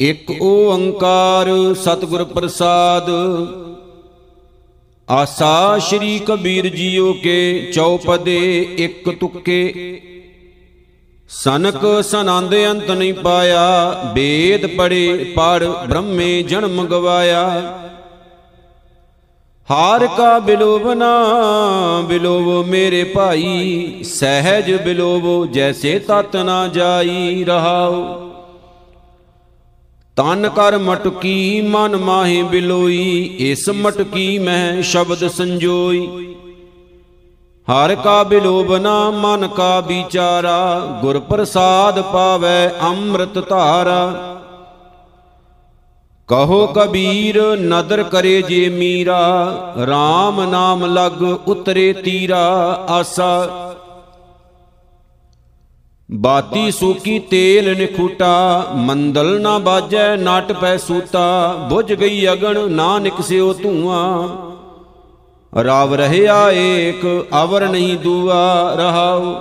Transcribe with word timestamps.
ਇਕ 0.00 0.30
ਓੰਕਾਰ 0.42 1.74
ਸਤਿਗੁਰ 1.74 2.24
ਪ੍ਰਸਾਦ। 2.24 3.08
ਆਸਾ 5.10 5.78
ਸ਼੍ਰੀ 5.78 6.18
ਕਬੀਰ 6.18 6.68
ਜੀਓ 6.68 7.12
ਕੇ 7.12 7.70
ਚੌਪਦੇ 7.74 8.60
ਇੱਕ 8.78 9.10
ਤੁਕੇ। 9.10 9.72
ਸਨਕ 11.28 12.04
ਸਨੰਦ 12.04 12.54
ਅੰਤ 12.70 12.90
ਨਹੀਂ 12.90 13.14
ਪਾਇਆ, 13.14 13.90
ਵੇਦ 14.14 14.66
ਪੜੇ 14.66 15.32
ਪੜ 15.36 15.64
ਬ੍ਰਹਮੇ 15.64 16.42
ਜਨਮ 16.42 16.84
ਗਵਾਇਆ। 16.86 17.44
ਹਾਰ 19.70 20.06
ਕਾ 20.06 20.38
ਬਿਲੋਵਨਾ 20.38 21.12
ਬਿਲੋਵੋ 22.00 22.64
ਮੇਰੇ 22.64 23.04
ਭਾਈ, 23.04 24.02
ਸਹਿਜ 24.04 24.72
ਬਿਲੋਵੋ 24.82 25.46
ਜੈਸੇ 25.46 25.98
ਤਤ 25.98 26.36
ਨਾ 26.36 26.68
ਜਾਈ 26.68 27.44
ਰਹਾਓ 27.44 28.29
ਤਨ 30.20 30.48
ਕਰ 30.48 30.78
ਮਟਕੀ, 30.78 31.60
ਮਨ 31.60 31.96
ਮਾਹੇ 31.96 32.42
ਬਿਲੋਈ, 32.42 33.36
ਇਸ 33.38 33.68
ਮਟਕੀ 33.68 34.38
ਮੈਂ 34.38 34.82
ਸ਼ਬਦ 34.82 35.28
ਸੰਜੋਈ। 35.28 36.34
ਹਰ 37.68 37.94
ਕਾ 37.94 38.22
ਬਿਲੋਬਨਾ 38.22 39.10
ਮਨ 39.10 39.48
ਕਾ 39.48 39.80
ਵਿਚਾਰਾ, 39.80 40.78
ਗੁਰ 41.00 41.20
ਪ੍ਰਸਾਦ 41.20 42.00
ਪਾਵੇ 42.00 42.68
ਅੰਮ੍ਰਿਤ 42.82 43.48
ਧਾਰਾ। 43.48 44.36
ਕਹੋ 46.28 46.66
ਕਬੀਰ, 46.66 47.42
ਨਦਰ 47.60 48.02
ਕਰੇ 48.02 48.42
ਜੇ 48.42 48.68
ਮੀਰਾ 48.68 49.54
RAM 49.82 50.50
ਨਾਮ 50.50 50.84
ਲਗ 50.84 51.22
ਉਤਰੇ 51.48 51.92
ਤੀਰਾ, 51.92 52.46
ਆਸਾ। 52.88 53.48
ਬਾਤੀ 56.14 56.70
ਸੂਕੀ 56.70 57.18
ਤੇਲ 57.18 57.78
ਨਿਖੂਟਾ 57.78 58.66
ਮੰਦਲ 58.76 59.40
ਨਾ 59.40 59.58
ਬਾਜੈ, 59.58 60.16
ਨਾਟ 60.16 60.52
ਪੈ 60.52 60.76
ਸੂਤਾ, 60.76 61.56
ਬੁਝ 61.70 61.92
ਗਈ 61.92 62.32
ਅਗਣ 62.32 62.70
ਨਾ 62.70 62.98
ਨਿਕਸਿਓ 62.98 63.52
ਧੂਆਂ। 63.52 64.28
ਰਾਵ 65.64 65.94
ਰਹਿਆ 65.94 66.50
ਏਕ, 66.50 67.26
ਅਵਰ 67.42 67.68
ਨਹੀਂ 67.68 67.98
ਦੂਆ 67.98 68.74
ਰਹਾਉ। 68.74 69.34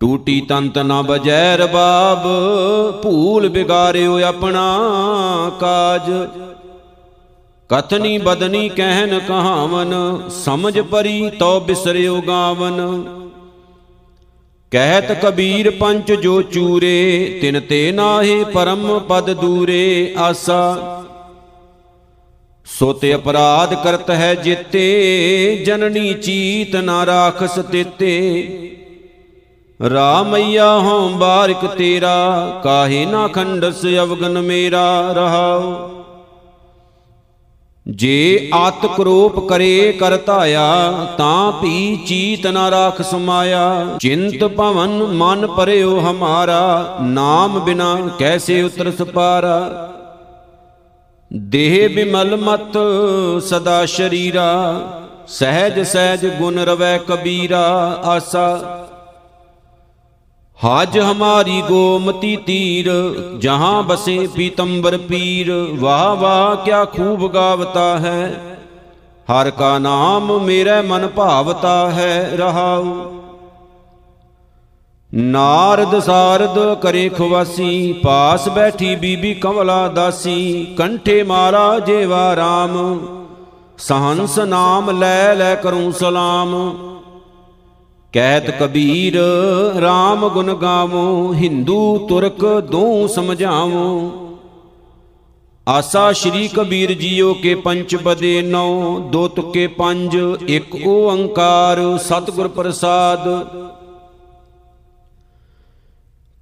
ਟੂਟੀ 0.00 0.40
ਤੰਤ 0.40 0.78
ਨਾ 0.78 1.02
ਬਜੈ 1.02 1.56
ਰਬਾਬ, 1.56 2.28
ਭੂਲ 3.02 3.48
ਬਿਗਾਰਿਓ 3.48 4.20
ਆਪਣਾ 4.22 4.80
ਕਾਜ। 5.60 6.28
ਕਥਨੀ 7.68 8.18
ਬਦਨੀ 8.18 8.68
ਕਹਿਨ 8.68 9.18
ਕਹਾਵਨ, 9.18 10.20
ਸਮਝ 10.30 10.80
ਪਰੀ 10.80 11.30
ਤੋ 11.30 11.60
ਬਿਸਰਿਓ 11.60 12.20
ਗਾਵਨ। 12.20 13.04
ਕਹਿਤ 14.70 15.12
ਕਬੀਰ 15.12 15.70
ਪੰਚ 15.70 16.12
ਜੋ 16.12 16.42
ਚੂਰੇ, 16.42 17.38
ਤਿਨ 17.40 17.60
ਤੇ 17.60 17.92
ਨਾਹੀ 17.92 18.44
ਪਰਮ 18.44 18.98
ਪਦ 18.98 19.32
ਦੂਰੇ, 19.32 20.14
ਆਸਾ। 20.18 21.02
ਸੋ 22.66 22.92
ਤੇ 22.92 23.14
ਅਪਰਾਧ 23.14 23.74
ਕਰਤ 23.74 24.10
ਹੈ 24.10 24.34
ਜਿਤੇ, 24.34 25.62
ਜਨਨੀ 25.66 26.14
ਚੀਤ 26.14 26.76
ਨਾ 26.76 27.06
ਰਾਖਸ 27.06 27.58
ਤੇਤੇ। 27.72 28.12
ਰਾਮਈਆ 29.90 30.78
ਹਉ 30.78 31.08
ਬਾਰਿਕ 31.08 31.66
ਤੇਰਾ, 31.66 32.60
ਕਾਹੇ 32.64 33.06
ਨਾ 33.06 33.28
ਖੰਡਸ 33.28 33.84
ਅਵਗਨ 33.84 34.40
ਮੇਰਾ, 34.42 35.12
ਰਹਾਉ। 35.12 35.95
ਜੇ 37.86 38.50
ਆਤ 38.54 38.86
ਕਰੋਪ 38.96 39.48
ਕਰੇ 39.48 39.92
ਕਰ 39.92 40.16
ਧਾਇਆ, 40.16 40.92
ਤਾਂ 41.18 41.52
ਭੀ 41.52 41.96
ਚੀਤ 42.06 42.46
ਨਾ 42.46 42.70
ਰਾਖ 42.70 43.02
ਸਮਾਇਆ। 43.02 43.96
ਚਿੰਤ 44.00 44.44
ਭਵਨ 44.44 45.02
ਮਨ 45.02 45.46
ਪਰਿਓ 45.46 46.00
ਹਮਾਰਾ, 46.00 46.96
ਨਾਮ 47.02 47.58
ਬਿਨਾ 47.58 47.94
ਕੈਸੇ 48.18 48.62
ਉਤਰ 48.62 48.90
ਸਪਾਰਾ। 48.90 49.88
ਦੇਹ 51.32 51.88
ਬਿਮਲ 51.88 52.36
ਮਤ 52.36 52.78
ਸਦਾ 53.42 53.84
ਸ਼ਰੀਰਾ, 53.86 54.80
ਸਹਿਜ 55.28 55.80
ਸਹਿਜ 55.80 56.26
ਗੁਣ 56.26 56.58
ਰਵੈ 56.58 56.98
ਕਬੀਰਾ, 56.98 57.64
ਆਸਾ। 58.04 58.58
ਹਾਜ 60.64 60.98
ਹਮਾਰੀ 60.98 61.62
ਗੋਮਤੀ 61.62 62.36
ਤੀਰ, 62.36 63.14
ਜਹਾਂ 63.38 63.82
ਬਸੇ 63.82 64.28
ਪੀਤੰਬਰ 64.34 64.98
ਪੀਰ, 64.98 65.66
ਵਾਹ 65.74 66.16
ਵਾਹ 66.16 66.56
ਕਿਆ 66.56 66.84
ਖੂਬ 66.84 67.32
ਗਾਵਤਾ 67.32 67.98
ਹੈ। 67.98 68.56
ਹਰ 69.32 69.50
ਕਾ 69.50 69.78
ਨਾਮ 69.78 70.40
ਮੇਰੇ 70.40 70.82
ਮਨ 70.82 71.06
ਭਾਵਤਾ 71.06 71.90
ਹੈ 71.90 72.30
ਰਹਾਉ। 72.34 73.12
ਨਾਰਦ 75.14 75.98
ਸਾਰਦ 75.98 76.74
ਕਰੇ 76.74 77.08
ਖਵਾਸੀ, 77.08 77.92
ਪਾਸ 77.92 78.48
ਬੈਠੀ 78.48 78.96
ਬੀਬੀ 78.96 79.34
ਕਮਲਾ 79.34 79.88
ਦਾਸੀ, 79.88 80.74
ਕੰਠੇ 80.78 81.22
ਮਾਰਾ 81.22 81.78
ਜੇਵਾ 81.78 82.34
RAM 82.34 82.98
ਸਹੰਸ 83.78 84.38
ਨਾਮ 84.38 84.90
ਲੈ 84.90 85.34
ਲੈ 85.34 85.54
ਕਰੂੰ 85.54 85.92
ਸਲਾਮ। 85.92 86.72
ਕਹਿਤ 88.12 88.50
ਕਬੀਰ 88.50 89.16
RAM 89.76 90.28
ਗੁਣ 90.28 90.54
ਗਾਵੋ, 90.54 91.34
ਹਿੰਦੂ, 91.34 92.06
ਤੁਰਕ 92.08 92.44
ਦੋ 92.70 93.06
ਸਮਝਾਵੋ। 93.06 94.12
ਆਸਾ 95.68 96.12
ਸ਼੍ਰੀ 96.12 96.48
ਕਬੀਰ 96.48 96.92
ਜੀਓ 96.92 97.34
ਕੇ 97.34 97.54
ਪੰਚ 97.54 97.96
ਬਦੇ 97.96 98.42
ਨੌ 98.42 98.98
ਦੋ 98.98 99.28
ਤੁਕੇ 99.28 99.66
ਪੰਜ, 99.66 100.16
ਇੱਕ 100.48 100.86
ਓੰਕਾਰ, 100.86 101.98
ਸਤਿਗੁਰ 101.98 102.48
ਪ੍ਰਸਾਦ। 102.48 103.28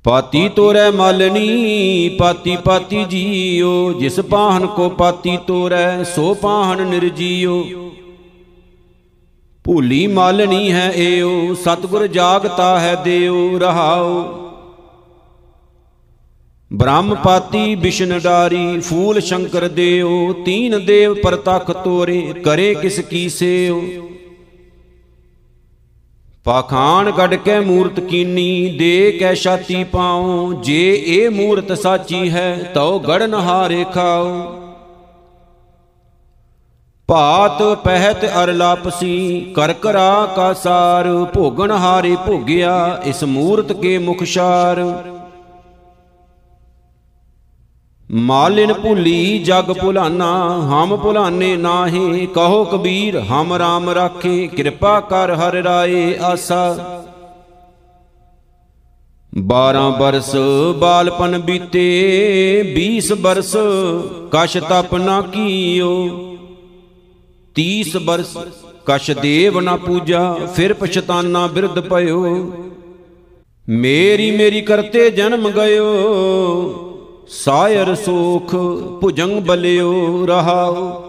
ਪਾਤੀ 0.05 0.49
ਤੋਰੈ 0.49 0.91
ਮਾਲਣੀ 0.91 2.09
ਪਾਤੀ 2.19 2.57
ਪਾਤੀ 2.57 3.05
ਜੀਓ, 3.05 3.93
ਜਿਸ 3.93 4.21
ਪਾਹਨ 4.21 4.67
ਕੋ 4.67 4.89
ਪਾਤੀ 4.89 5.37
ਤੋਰੈ, 5.47 6.03
ਸੋ 6.05 6.35
ਪਾਹਨ 6.35 6.87
ਨਿਰਜੀਓ। 6.87 7.84
ਭੂਲੀ 9.65 10.07
ਮਾਲਣੀ 10.07 10.73
ਹੈ 10.73 10.91
ਏਓ, 10.95 11.55
ਸਤਗੁਰ 11.55 12.07
ਜਾਗਤਾ 12.07 12.79
ਹੈ 12.81 12.95
ਦੇਉ 12.95 13.59
ਰਹਾਉ 13.59 14.23
ਬ੍ਰਹਮ 16.71 17.15
ਪਾਤੀ 17.15 17.75
ਵਿਸ਼ਨ 17.75 18.19
ਡਾਰੀ 18.19 18.81
ਫੂਲ 18.81 19.21
ਸ਼ੰਕਰ 19.21 19.69
ਦੇਉ 19.69 20.33
ਤੀਨ 20.45 20.85
ਦੇਵ 20.87 21.15
ਪ੍ਰਤਖ 21.15 21.71
ਤੋਰੇ, 21.85 22.21
ਕਰੇ 22.45 22.75
ਕਿਸ 22.75 23.01
ਕੀ 23.01 23.29
ਸੇਉ 23.29 23.81
ਪਾਖਾਨ 26.45 27.11
ਕੱਢ 27.11 27.35
ਕੇ 27.35 27.59
ਮੂਰਤ 27.61 28.01
ਕੀਨੀ, 28.01 28.77
ਦੇ 28.79 29.17
ਕੈ 29.21 29.35
ਛਾਤੀ 29.35 29.85
ਪਾਉ, 29.85 30.53
ਜੇ 30.63 30.93
ਇਹ 31.07 31.31
ਮੂਰਤ 31.31 31.73
ਸਾਚੀ 31.73 32.29
ਹੈ, 32.31 32.71
ਤਉ 32.75 32.99
ਗੜਨ 32.99 33.35
ਹਾਰੇ 33.35 33.85
ਖਾਉ। 33.95 34.64
ਭਾਤ 37.09 37.63
ਪਹਿਤ 37.63 38.25
ਅਰ 38.25 38.53
ਲਾਪਸੀ, 38.53 39.41
ਕਰ 39.57 39.73
ਕਰਾ 39.73 40.27
ਕਾ 40.37 40.53
ਸਾਰ, 40.53 41.09
ਭੋਗਣ 41.35 41.71
ਹਾਰੇ 41.71 42.17
ਭੋਗਿਆ, 42.27 43.01
ਇਸ 43.05 43.25
ਮੂਰਤ 43.25 43.73
ਕੇ 43.73 43.99
ਮੁਖਸ਼ਾਰ 43.99 44.81
ਮਾਲਿਨ 48.11 48.73
ਭੁਲੀ 48.73 49.39
ਜਗ 49.39 49.73
ਭੁਲਾਨਾ, 49.73 50.49
ਹਮ 50.49 50.97
ਭੁਲਾਨੇ 50.97 51.57
ਨਾਹੀ, 51.57 52.27
ਕਹੋ 52.27 52.65
ਕਬੀਰ, 52.65 53.19
ਹਮ 53.21 53.55
ਰਾਮ 53.55 53.91
ਰਾਖੇ, 53.91 54.47
ਕਿਰਪਾ 54.47 55.01
ਕਰ 55.01 55.35
ਹਰ 55.35 55.53
ਰਾਏ 55.53 56.19
ਆਸਾ। 56.23 56.77
12 59.47 59.91
ਬਰਸ 59.91 60.37
ਬਾਲਪਨ 60.79 61.39
ਬੀਤੇ 61.39 61.87
20 62.77 63.13
ਬਰਸ 63.15 63.57
ਕਛ 64.33 64.59
ਤਪ 64.59 64.95
ਨਾ 64.95 65.21
ਕੀਓ। 65.21 66.34
30 67.57 67.97
ਬਰਸ 68.05 68.37
ਕਛ 68.87 69.11
ਦੇਵ 69.11 69.61
ਨਾ 69.61 69.77
ਪੂਜਾ, 69.77 70.37
ਫਿਰ 70.57 70.73
ਪਛਤਾਨਾ 70.73 71.47
ਬਿਰਧ 71.47 71.79
ਭਇਓ। 71.81 72.23
ਮੇਰੀ 73.69 74.31
ਮੇਰੀ 74.31 74.61
ਕਰਤੇ 74.61 75.11
ਜਨਮ 75.11 75.49
ਗਇਓ, 75.51 75.85
ਸਾਇਰ 77.29 77.95
ਸੋਖ 77.95 78.55
ਭੁਜੰਗ 79.01 79.41
ਬਲਿਓ 79.43 80.27
ਰਹਾਉ 80.27 81.03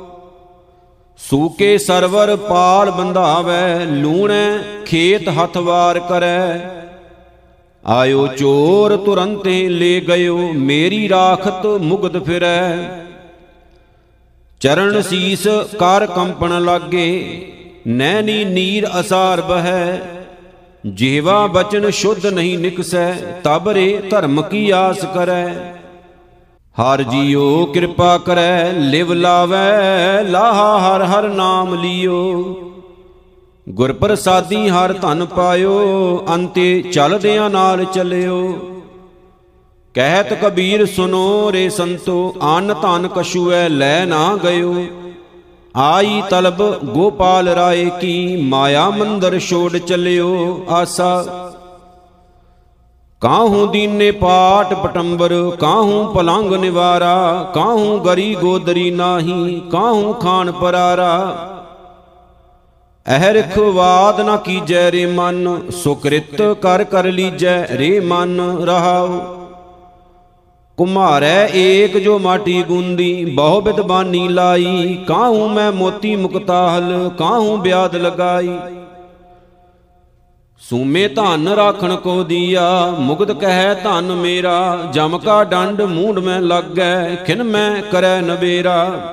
ਸੂਕੇ 1.19 1.77
ਸਰਵਰ 1.77 2.35
ਪਾਲ 2.35 2.91
ਬੰਧਾਵੈ, 2.91 3.85
ਲੂਣੈ 3.85 4.57
ਖੇਤ 4.85 5.29
ਹੱਥ 5.29 5.57
ਵਾਰ 5.57 5.99
ਕਰੈ। 5.99 6.59
ਆਇਓ 7.83 8.27
ਚੋਰ 8.27 8.95
ਤੁਰੰਤੇ 8.97 9.67
ਲੈ 9.69 9.99
ਗਇਓ, 10.07 10.37
ਮੇਰੀ 10.53 11.07
ਰਾਖਤ 11.09 11.65
ਮੁਗਦ 11.65 12.23
ਫਿਰੈ। 12.23 13.04
ਚਰਨ 14.65 15.01
ਸੀਸ 15.01 15.47
ਕਰ 15.79 16.05
ਕੰਪਣ 16.05 16.63
ਲਾਗੇ, 16.63 17.51
ਨੈਣੀ 17.87 18.45
ਨੀਰ 18.45 18.87
ਅਸਾਰ 18.99 19.41
ਬਹੈ। 19.41 20.01
ਜੀਵਾ 20.93 21.47
ਬਚਨ 21.47 21.89
ਸ਼ੁੱਧ 21.89 22.25
ਨਹੀਂ 22.25 22.57
ਨਿਕਸੈ 22.59 23.11
ਤਬਰੇ 23.43 24.01
ਧਰਮ 24.09 24.41
ਕੀ 24.41 24.69
ਆਸ 24.69 25.05
ਕਰੈ। 25.13 25.47
ਹਰ 26.75 27.03
ਜੀਓ 27.03 27.65
ਕਿਰਪਾ 27.65 28.17
ਕਰੈ, 28.17 28.71
ਲਿਵ 28.71 29.13
ਲਾਵੈ, 29.13 30.23
ਲਾਹਾ 30.23 30.77
ਹਰ 30.79 31.03
ਹਰ 31.03 31.29
ਨਾਮ 31.29 31.75
ਲਿਓ। 31.75 32.55
ਗੁਰ 33.69 33.93
ਪ੍ਰਸਾਦੀ 33.93 34.69
ਹਰ 34.69 34.93
ਧਨ 34.93 35.25
ਪਾਇਓ, 35.25 36.25
ਅੰਤੇ 36.35 36.81
ਚਲਦਿਆਂ 36.81 37.49
ਨਾਲ 37.49 37.85
ਚੱਲਿਓ। 37.85 38.59
ਕਹਿਤ 39.95 40.33
ਕਬੀਰ 40.33 40.85
ਸੁਨੋ 40.85 41.51
ਰੇ 41.51 41.69
ਸੰਤੋ 41.69 42.35
ਅਨ 42.57 42.73
ਧਨ 42.81 43.07
ਕਛੂਐ 43.07 43.67
ਲੈ 43.69 44.05
ਨਾ 44.05 44.37
ਗਇਓ। 44.43 44.73
ਆਈ 45.75 46.21
ਤਲਬ 46.29 46.61
ਗੋਪਾਲ 46.85 47.47
ਰਾਏ 47.49 47.85
ਕੀ, 48.01 48.35
ਮਾਇਆ 48.41 48.89
ਮੰਦਰ 48.89 49.39
ਛੋੜ 49.39 49.77
ਚਲਿਓ 49.77 50.65
ਆਸਾ। 50.69 51.23
ਕਾਹੂ 53.21 53.65
ਦੀਨੇ 53.67 54.11
ਪਾਟ 54.11 54.73
ਪਟੰਬਰ, 54.73 55.33
ਕਾਹੂ 55.59 56.03
ਪਲੰਗ 56.13 56.53
ਨਿਵਾਰਾ, 56.53 57.51
ਕਾਹੂ 57.53 57.97
ਗਰੀ 57.99 58.35
ਗੋਦਰੀ 58.35 58.91
ਨਾਹੀ, 58.91 59.61
ਕਾਹੂ 59.71 60.13
ਖਾਨ 60.13 60.51
ਪਰਾਰਾ। 60.51 61.15
ਅਹਰਖ 63.05 63.57
ਵਾਦ 63.57 64.21
ਨਾ 64.21 64.37
ਕੀਜੈ 64.37 64.91
ਰੇ 64.91 65.05
ਮਨ, 65.05 65.69
ਸੁਕ੍ਰਿਤ 65.71 66.41
ਕਰ 66.61 66.83
ਕਰ 66.83 67.05
ਲੀਜੈ 67.05 67.57
ਰੇ 67.71 67.99
ਮਨ 67.99 68.39
ਰਹਾਉ। 68.63 69.44
ਕੁਮਾਰੈ 70.77 71.47
ਏਕ 71.47 71.97
ਜੋ 71.97 72.19
ਮਾਟੀ 72.19 72.61
ਗੁੰਦੀ, 72.63 73.25
ਬਹੁ 73.25 73.61
ਬਿਦਬਾਨੀ 73.61 74.27
ਲਾਈ। 74.27 74.97
ਕਾਹੂ 75.07 75.47
ਮੈਂ 75.47 75.71
ਮੋਤੀ 75.71 76.15
ਮੁਕਤਾਹਲ 76.15 77.11
ਕਾਹੂ 77.17 77.57
ਬਿਆਦ 77.57 77.95
ਲਗਾਈ। 77.95 78.57
ਸੂਮੇ 80.61 81.07
ਧਨ 81.07 81.47
ਰਾਖਣ 81.47 81.95
ਕੋ 81.95 82.23
ਦੀਆ 82.23 82.95
ਮੁਗਦ 82.99 83.31
ਕਹੈ 83.31 83.73
ਧਨ 83.73 84.15
ਮੇਰਾ। 84.15 84.89
ਜਮ 84.93 85.17
ਕਾ 85.17 85.43
ਡੰਡ 85.43 85.81
ਮੂੰਡ 85.81 86.19
ਮੈਂ 86.19 86.41
ਲੱਗੈ, 86.41 87.15
ਖਿਨ 87.15 87.43
ਮੈਂ 87.43 87.81
ਕਰੈ 87.81 88.19
ਨਵੇਰਾ। 88.21 89.11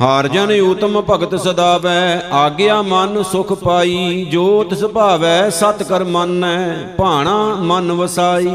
ਹਾਰ 0.00 0.28
ਜਨ 0.28 0.60
ਉਤਮ 0.60 1.00
ਭਗਤ 1.00 1.34
ਸਦਾਵੈ, 1.40 2.20
ਆਗਿਆ 2.32 2.82
ਮਨ 2.82 3.22
ਸੁਖ 3.22 3.52
ਪਾਈ। 3.52 4.24
ਜੋ 4.30 4.64
ਤਿਸ 4.64 4.84
ਭਾਵੈ 4.84 5.50
ਸਤ 5.50 5.82
ਕਰ 5.82 6.04
ਮੰਨੈ, 6.04 6.74
ਭਾਣਾ 6.98 7.56
ਮਨ 7.60 7.92
ਵਸਾਈ। 7.92 8.52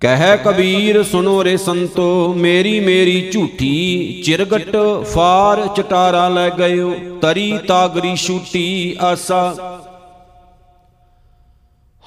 ਕਹਿ 0.00 0.38
ਕਬੀਰ 0.44 1.02
ਸੁਨੋ 1.02 1.44
ਰੇ 1.44 1.56
ਸੰਤੋ, 1.56 2.34
ਮੇਰੀ 2.36 2.80
ਮੇਰੀ 2.80 3.30
ਝੂਠੀ, 3.30 4.22
ਚਿਰਗਟ 4.26 4.76
ਫਾਰ 5.14 5.66
ਚਟਾਰਾ 5.66 6.28
ਲੈ 6.28 6.50
ਗਇਓ, 6.50 6.94
ਤਰੀ 7.22 7.58
ਤਾਗਰੀ 7.68 8.16
ਛੂਟੀ 8.16 8.96
ਆਸਾ। 9.00 9.54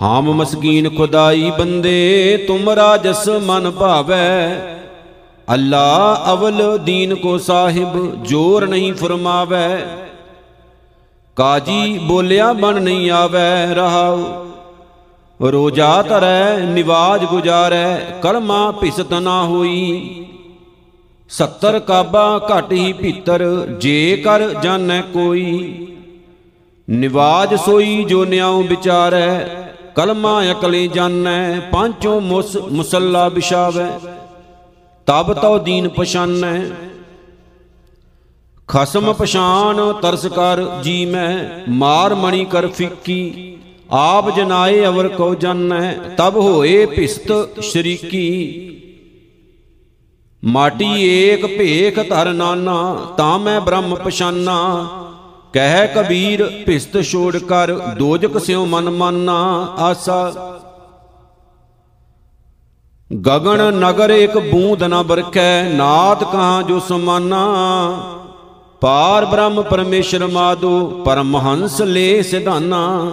ਹਾਮ 0.01 0.33
ਮਸਕੀਨ 0.33 0.97
ਖੁਦਾਈ 0.97 1.51
ਬੰਦੇ 1.59 2.37
ਤੁਮਰਾ 2.47 2.97
ਜਸ 2.97 3.29
ਮਨ 3.29 3.71
ਭਾਵੈ। 3.71 4.59
ਅੱਲਾ 5.53 6.21
ਅਵਲ 6.33 6.77
ਦੀਨ 6.77 7.15
ਕੋ 7.15 7.37
ਸਾਹਿਬ, 7.37 8.23
ਜੋਰ 8.23 8.67
ਨਹੀਂ 8.67 8.93
ਫਰਮਾਵੈ। 8.93 9.87
ਕਾਜੀ 11.35 11.97
ਬੋਲਿਆ 11.97 12.53
ਬਣ 12.53 12.81
ਨਹੀਂ 12.81 13.11
ਆਵੈ, 13.11 13.65
ਰਹਾਉ। 13.73 14.48
ਰੋਜਾ 15.51 16.01
ਧਰੈ, 16.01 16.57
ਨਿਵਾਜ 16.57 17.25
ਗੁਜਾਰੈ, 17.25 17.97
ਕਲਮਾ 18.21 18.71
ਭਿਸਤ 18.71 19.13
ਨਾ 19.13 19.43
ਹੋਈ। 19.43 20.25
70 21.29 21.79
ਕਾਬਾ 21.79 22.47
ਘਟ 22.47 22.71
ਹੀ 22.71 22.93
ਭੀਤਰ, 22.93 23.65
ਜੇ 23.79 24.21
ਕਰ 24.25 24.53
ਜਾਣੈ 24.53 25.01
ਕੋਈ। 25.01 25.87
ਨਿਵਾਜ 26.89 27.55
ਸੋਈ 27.55 28.03
ਜੋ 28.03 28.25
ਨਿਆਉ 28.25 28.63
ਵਿਚਾਰੈ, 28.63 29.39
ਕਲਮਾ 29.95 30.51
ਅਕਲੇ 30.51 30.87
ਜਾਣੈ, 30.87 31.59
ਪਾਂਚੋ 31.59 32.19
ਮੁਸ 32.19 32.57
ਮੁਸੱਲਾ 32.57 33.27
ਵਿਛਾਵੈ। 33.27 33.99
ਤਬ 35.05 35.33
ਤਉ 35.33 35.57
ਦੀਨ 35.57 35.89
ਪਛਾਨੈ। 35.89 36.61
ਖਸਮ 38.67 39.13
ਪਛਾਨ 39.13 39.93
ਤਰਸ 40.01 40.25
ਕਰ 40.25 40.83
ਜੀ 40.83 41.05
ਮੈਂ 41.05 41.59
ਮਾਰ 41.69 42.15
ਮਣੀ 42.15 42.45
ਕਰ 42.45 42.67
ਫਿੱਕੀ। 42.67 43.55
ਆਪ 43.91 44.35
ਜਨਾਏ 44.35 44.85
ਅਵਰ 44.85 45.07
ਕੋ 45.07 45.35
ਜਾਣੈ 45.35 45.93
ਤਬ 46.17 46.35
ਹੋਏ 46.35 46.85
ਭਿਸਤ 46.85 47.59
ਸ਼ਰੀਕੀ। 47.61 48.25
ਮਾਟੀ 50.45 50.85
ਏਕ 51.03 51.45
ਭੇਖ 51.45 52.09
ਧਰ 52.09 52.33
ਨਾਨਾ, 52.33 52.95
ਤਾਂ 53.17 53.39
ਮੈਂ 53.39 53.61
ਬ੍ਰਹਮ 53.61 53.95
ਪਛਾਨਾ। 53.95 54.87
ਕਹਿ 55.53 55.87
ਕਬੀਰ, 55.87 56.63
ਭਿਸਤ 56.65 57.01
ਛੋੜ 57.01 57.37
ਕਰ, 57.37 57.71
ਦੋਜਕ 57.97 58.37
ਸਿਉ 58.39 58.65
ਮਨ 58.65 58.89
ਮਾਨਾ, 58.89 59.75
ਆਸਾ। 59.79 60.31
ਗਗਨ 63.25 63.73
ਨਗਰ 63.73 64.09
ਇੱਕ 64.09 64.37
ਬੂੰਦ 64.37 64.83
ਨ 64.83 65.03
ਬਰਖੈ 65.03 65.63
ਨਾਦ 65.63 66.23
ਕਹਾਂ 66.23 66.63
ਜੋ 66.63 66.79
ਸਮਾਨਾ। 66.79 67.45
ਪਾਰ 68.81 69.25
ਬ੍ਰਹਮ 69.25 69.61
ਪਰਮੇਸ਼ਰ 69.61 70.27
ਮਾਦੋ, 70.27 71.03
ਪਰਮਹੰਸ 71.05 71.81
ਲੈ 71.81 72.21
ਸਿਧਾਨਾ। 72.21 73.11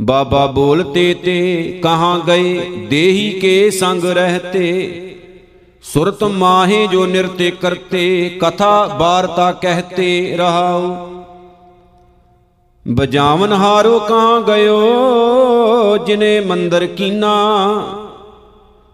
ਬਾਬਾ 0.00 0.46
ਬੋਲਤੇ 0.46 1.14
ਤੇ 1.14 1.80
ਕਹਾਂ 1.82 2.18
ਗਏ, 2.18 2.58
ਦੇਹੀ 2.90 3.30
ਕੇ 3.30 3.70
ਸੰਗ 3.70 4.04
ਰਹਤੇ। 4.04 5.06
ਸੁਰਤ 5.82 6.24
ਮਾਹੇ 6.24 6.86
ਜੋ 6.86 7.06
ਨਿਰਤੇ 7.06 7.50
ਕਰਤੇ, 7.50 8.38
ਕਥਾ 8.42 8.86
ਬਾਰਤਾ 8.86 9.52
ਕਹਤੇ 9.52 10.36
ਰਹਾਉ। 10.36 11.08
ਬਜਾਵਨ 12.88 13.52
ਹਾਰੋ 13.52 13.98
ਕਹਾਂ 13.98 14.40
ਗਇਓ, 14.40 15.96
ਜਿਨੇ 16.06 16.40
ਮੰਦਰ 16.40 16.86
ਕੀਨਾ। 16.86 17.34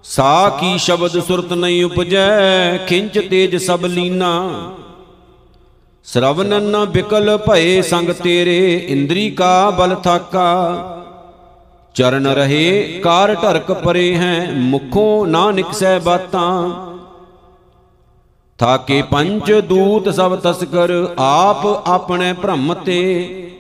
ਸਾ 0.05 0.49
ਕੀ 0.49 0.79
ਸ਼ਬਦ 0.79 1.20
ਸੁਰਤ 1.20 1.53
ਨਹੀਂ 1.53 1.85
ਉਪਜੈ, 1.85 2.76
ਖਿੰਚ 2.76 3.19
ਤੇਜ 3.31 3.56
ਸਭ 3.56 3.85
ਲੀਨਾ। 3.85 4.50
ਸਰਵਨਨ 6.05 6.85
ਬਿਕਲ 6.85 7.38
ਭਏ 7.50 7.82
ਸੰਗ 7.82 8.08
ਤੇਰੇ, 8.08 8.87
ਇੰਦਰੀ 8.88 9.31
ਕਾ 9.31 9.70
ਬਲ 9.70 9.94
ਥਾਕਾ। 9.94 10.95
ਚਰਨ 11.96 12.26
ਰਹੇ, 12.26 13.00
ਕਾਰ 13.04 13.34
ਢਰਕ 13.34 13.72
ਪਰੇ 13.72 14.14
ਹੈ, 14.14 14.52
ਮੁਖੋਂ 14.52 15.26
ਨਾ 15.26 15.50
ਨਿਕਸੈ 15.50 15.98
ਬਾਤਾਂ। 15.98 16.70
ਥਾਕੇ 18.58 19.02
ਪੰਜ 19.02 19.52
ਦੂਤ 19.52 20.08
ਸਭ 20.08 20.37
ਤਸਕਰ, 20.37 21.14
ਆਪ 21.19 21.66
ਆਪਣੇ 21.66 22.32
ਭ੍ਰਮ 22.32 22.75
ਤੇ। 22.75 23.52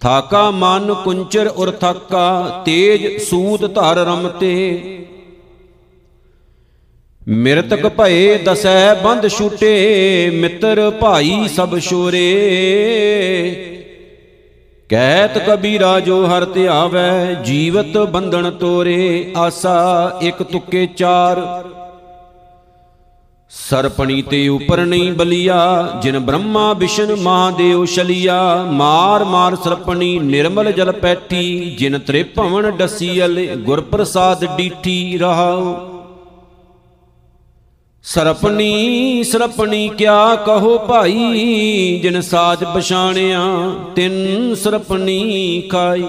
ਥਾਕਾ 0.00 0.50
ਮਨ 0.50 0.94
ਕੁੰਚਰ 0.94 1.46
ਉਰ 1.46 1.70
ਥਾਕਾ, 1.70 2.62
ਤੇਜ 2.66 3.22
ਸੂਦ 3.22 3.74
ਧਰ 3.74 3.96
ਰਮਤੇ 3.96 4.88
ਮਿਰਤਕ 7.28 7.88
ਭਏ 7.88 8.38
ਦਸੈ 8.38 8.94
ਬੰਦ 8.94 9.28
ਛੂਟੇ, 9.28 10.30
ਮਿੱਤਰ 10.30 10.90
ਭਾਈ 10.90 11.48
ਸਭ 11.48 11.78
ਸ਼ੋਰੇ 11.78 13.77
ਕਹਿਤ 14.90 15.38
ਕਬੀਰਾ 15.38 16.00
ਜੋ 16.00 16.26
ਹਰ 16.26 16.44
ਧਿਆਵੈ 16.44 17.34
ਜੀਵਤ 17.34 17.96
ਬੰਧਨ 17.98 18.50
ਤੋਰੇ, 18.50 19.32
ਆਸਾ 19.36 20.18
ਇੱਕ 20.22 20.42
ਤੁਕੇ 20.42 20.86
ਚਾਰ। 20.86 21.40
ਸਰਪਣੀ 23.50 24.22
ਤੇ 24.22 24.48
ਉਪਰ 24.48 24.80
ਨਹੀਂ 24.80 25.12
ਬਲੀਆ, 25.12 25.58
ਜਿਨ 26.02 26.18
ਬ੍ਰਹਮਾ 26.18 26.72
ਵਿਸ਼ਨ 26.72 27.14
ਮਹਾਦੇਵ 27.16 27.84
ਛਲੀਆ। 27.84 28.40
ਮਾਰ 28.70 29.24
ਮਾਰ 29.24 29.56
ਸਰਪਣੀ 29.56 30.18
ਨਿਰਮਲ 30.18 30.72
ਜਲ 30.72 30.92
ਪੈਠੀ, 30.92 31.76
ਜਿਨ 31.78 31.98
ਤ੍ਰੇ 31.98 32.22
ਭਵਨ 32.22 32.70
ਡਸੀਲ 32.70 33.56
ਗੁਰ 33.56 33.80
ਪ੍ਰਸਾਦ 33.80 34.44
ਡੀਠੀ 34.56 35.18
ਰਹਾਉ। 35.18 35.97
ਸਰਪਣੀ 38.14 39.24
ਸਰਪਣੀ 39.24 39.88
ਕਿਆ 39.88 40.34
ਕਹੋ 40.34 40.78
ਭਾਈ? 40.78 42.00
ਜਿਨ 42.02 42.20
ਸਾਜ 42.20 42.64
ਪਛਾਣਿਆ, 42.64 43.40
ਤਿੰਨ 43.96 44.54
ਸਰਪਣੀ 44.54 45.62
ਖਾਈ। 45.72 46.04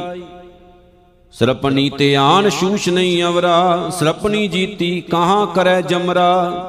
ਸਰਪਣੀ 1.31 1.89
ਤੇ 1.89 2.15
ਆਣ 2.15 2.49
ਸ਼ੂਸ਼ 2.49 2.89
ਨਹੀਂ 2.89 3.23
ਅਵਰਾ, 3.23 3.89
ਸਰਪਣੀ 3.89 4.47
ਜੀਤੀ 4.47 5.01
ਕਹਾਂ 5.01 5.47
ਕਰੈ 5.47 5.81
ਜਮਰਾ? 5.81 6.63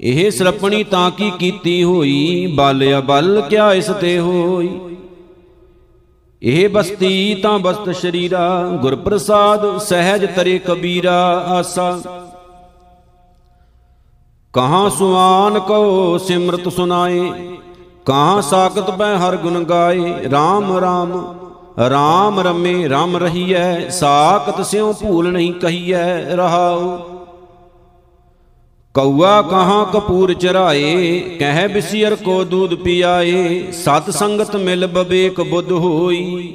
ਇਹ 0.00 0.30
ਸਰਪਣੀ 0.30 0.84
ਤਾਂ 0.84 1.10
ਕੀ 1.10 1.32
ਕੀਤੀ 1.38 1.84
ਹੋਈ? 1.84 2.46
ਬਲ 2.54 2.98
ਅਬਲ 2.98 3.42
ਕਿਆ 3.50 3.72
ਇਸ 3.72 3.86
ਤੇ 3.86 4.18
ਹੋਈ? 4.18 4.80
ਇਹ 6.42 6.68
ਬਸਤੀ 6.68 7.34
ਤਾਂ 7.34 7.58
ਬਸਤ 7.58 7.90
ਸ਼ਰੀਰਾ 7.90 8.68
ਗੁਰ 8.80 8.96
ਪ੍ਰਸਾਦ 8.96 9.78
ਸਹਿਜ 9.78 10.26
ਤਰੇ 10.36 10.58
ਕਬੀਰਾ 10.58 11.44
ਆਸਾ। 11.48 12.00
ਕਹਾਂ 14.54 14.88
ਸੁਆਨ 14.90 15.58
ਕੋ 15.58 16.18
ਸਿਮਰਤ 16.18 16.68
ਸੁਨਾਏ 16.68 17.20
ਕਹਾਂ 18.06 18.42
ਸਾਖਤ 18.42 18.90
ਬੈ 18.90 19.14
ਹਰ 19.16 19.36
ਗੁਣ 19.36 19.62
ਗਾਏ। 19.64 20.12
RAM 20.26 20.66
RAM 20.76 21.14
RAM 21.84 22.40
ਰਮੇ 22.42 22.74
RAM 22.88 23.16
ਰਹੀਐ, 23.18 23.88
ਸਾਖਤ 23.88 24.60
ਸਿਉ 24.66 24.92
ਭੂਲ 24.92 25.30
ਨਹੀਂ 25.32 25.52
ਕਹੀਐ 25.52 26.34
ਰਹਾਉ। 26.36 26.98
ਕਉਆ 28.94 29.40
ਕਹਾਂ 29.42 29.84
ਕਪੂਰ 29.86 30.32
ਚਰਾਏ 30.34 31.18
ਕਹਿ 31.38 31.68
ਬਿਸਿਰ 31.68 32.14
ਕੋ 32.14 32.42
ਦੂਧ 32.44 32.74
ਪਿਆਏ, 32.74 33.72
ਸਤ 33.72 34.10
ਸੰਗਤ 34.10 34.56
ਮਿਲ 34.56 34.86
ਬਵੇਕ 34.86 35.40
ਬੁੱਧ 35.40 35.72
ਹੋਈ। 35.72 36.54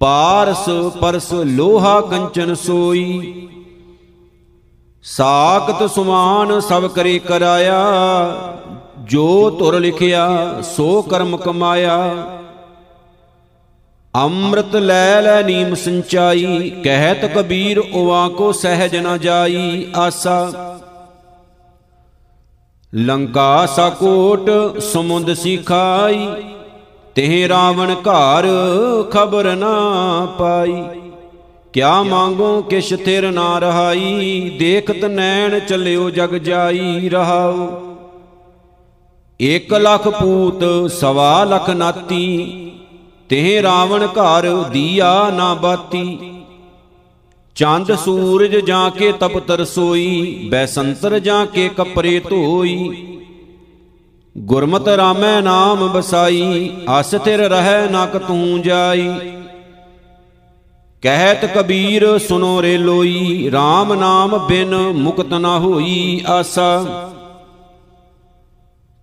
ਪਾਰਸ 0.00 0.68
ਪਰਸ 1.00 1.32
ਲੋਹਾ 1.32 2.00
ਕੰਚਨ 2.00 2.54
ਸੋਈ 2.54 3.48
ਸਾਖਤ 5.04 5.90
ਸੁਮਾਨ 5.90 6.58
ਸਭ 6.60 6.86
ਕਰੇ 6.86 7.18
ਕਰਾਇਆ, 7.18 7.78
ਜੋ 9.00 9.50
ਤੁਰ 9.50 9.78
ਲਿਖਿਆ 9.80 10.28
ਸੋ 10.62 11.02
ਕਰਮ 11.02 11.36
ਕਮਾਇਆ। 11.36 11.96
ਅੰਮ੍ਰਿਤ 14.14 14.76
ਲੈ 14.76 15.20
ਲੈ 15.22 15.42
ਨੀਮ 15.42 15.74
ਸੰਚਾਈ, 15.74 16.70
ਕਹਿਤ 16.84 17.24
ਕਬੀਰ 17.34 17.78
ਉਵਾ 17.78 18.28
ਕੋ 18.28 18.52
ਸਹਿਜ 18.52 18.96
ਨ 18.96 19.18
ਜਾਈ 19.18 19.86
ਆਸਾ। 19.96 20.78
ਲੰਕਾ 22.92 23.66
ਸਕੋਟ 23.66 24.50
ਸਮੁੰਦ 24.82 25.32
ਸਿਖਾਈ 25.34 26.26
ਤੇ 27.14 27.48
ਰਾਵਣ 27.48 27.94
ਘਰ 28.02 28.46
ਖਬਰ 29.10 29.54
ਨਾ 29.56 29.76
ਪਾਈ। 30.38 30.84
ਕਿਆ 31.72 32.02
ਮੰਗੋ 32.02 32.62
ਕਿਛ 32.62 32.94
ਥਿਰ 33.04 33.30
ਨਾ 33.30 33.58
ਰਹਾਈ, 33.58 34.50
ਦੇਖਤ 34.58 35.04
ਨੈਣ 35.04 35.58
ਚੱਲਿਓ 35.58 36.10
ਜਗ 36.10 36.34
ਜਾਈ 36.38 37.08
ਰਹਾਉ। 37.08 37.68
ਇਕ 39.40 39.72
ਲੱਖ 39.74 40.08
ਪੂਤ 40.08 40.64
ਸਵਾ 40.92 41.44
ਲੱਖ 41.44 41.70
ਨਾਤੀ 41.70 42.70
ਤੇ 43.28 43.62
ਰਾਵਣ 43.62 44.06
ਘਰ 44.06 44.50
ਦੀਆ 44.62 45.30
ਨਾ 45.30 45.54
ਬਾਤੀ। 45.54 46.18
ਚੰਦ 47.56 47.94
ਸੂਰਜ 47.94 48.56
ਜਾਂ 48.56 48.90
ਕੇ 48.90 49.12
ਤਪ 49.12 49.38
ਤਰਸੋਈ 49.38 50.48
ਬੈਸੰਤਰ 50.50 51.18
ਜਾਂ 51.18 51.44
ਕੇ 51.46 51.68
ਕਪਰੇ 51.68 52.18
ਧੋਈ। 52.20 53.06
ਗੁਰਮਤਿ 54.38 54.96
ਰਾਮੈ 54.96 55.40
ਨਾਮ 55.40 55.88
ਬਸਾਈ, 55.88 56.70
ਅਸ 57.00 57.10
ਤਿਰ 57.24 57.38
ਰਹਿ 57.38 57.88
ਨਕ 57.90 58.16
ਤੂੰ 58.18 58.62
ਜਾਈ। 58.62 59.10
ਕਹਿਤ 61.02 61.44
ਕਬੀਰ 61.44 62.18
ਸੁਨੋ 62.18 62.62
ਰੇ 62.62 62.76
ਲੋਈ 62.78 63.50
RAM 63.50 63.94
ਨਾਮ 63.94 64.46
ਬਿਨ 64.48 64.74
ਮੁਕਤ 64.74 65.32
ਨਾ 65.34 65.58
ਹੋਈ 65.58 66.20
ਆਸਾ। 66.26 66.84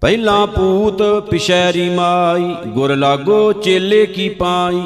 ਪਹਿਲਾ 0.02 0.46
ਪੂਤ 0.46 1.02
ਪਿਸ਼ੈਰੀ 1.32 1.90
ਮਾਈ, 1.90 2.56
ਗੁਰ 2.68 2.96
ਲਾਗੋ 2.96 3.54
ਚੇਲੇ 3.54 4.06
ਕੀ 4.06 4.30
ਪਾਈ। 4.30 4.82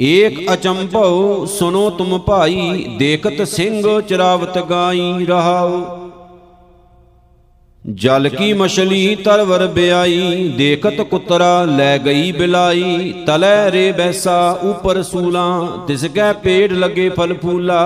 ਏਕ 0.00 0.52
ਅਚੰਭਉ 0.52 1.46
ਸੁਨੋ 1.46 1.90
ਤੁਮ 1.90 2.18
ਭਾਈ, 2.18 2.84
ਦੇਖਤ 2.98 3.48
ਸਿੰਘ 3.48 4.00
ਚਰਾਵਤ 4.00 4.58
ਗਾਈ 4.58 5.26
ਰਹਾਉ। 5.26 6.01
ਜਲ 7.84 8.28
ਕੀ 8.28 8.52
ਮਛਲੀ 8.52 9.14
ਤਰਵਰ 9.14 9.66
ਬਿਆਈ, 9.66 10.48
ਦੇਖਤ 10.48 11.00
ਕੁਤਰਾ 11.00 11.64
ਲੈ 11.64 11.98
ਗਈ 11.98 12.30
ਬਿਲਾਈ। 12.32 13.12
ਤਲੈ 13.26 13.70
ਰੇ 13.70 13.90
ਬੈਸਾ 13.92 14.50
ਉਪਰ 14.62 15.02
ਸੂਲਾ, 15.02 15.46
ਤਿਸ 15.86 16.04
ਕੈ 16.04 16.32
ਪੇੜ 16.32 16.72
ਲਗੇ 16.72 17.08
ਫਲ 17.08 17.34
ਫੂਲਾ। 17.34 17.82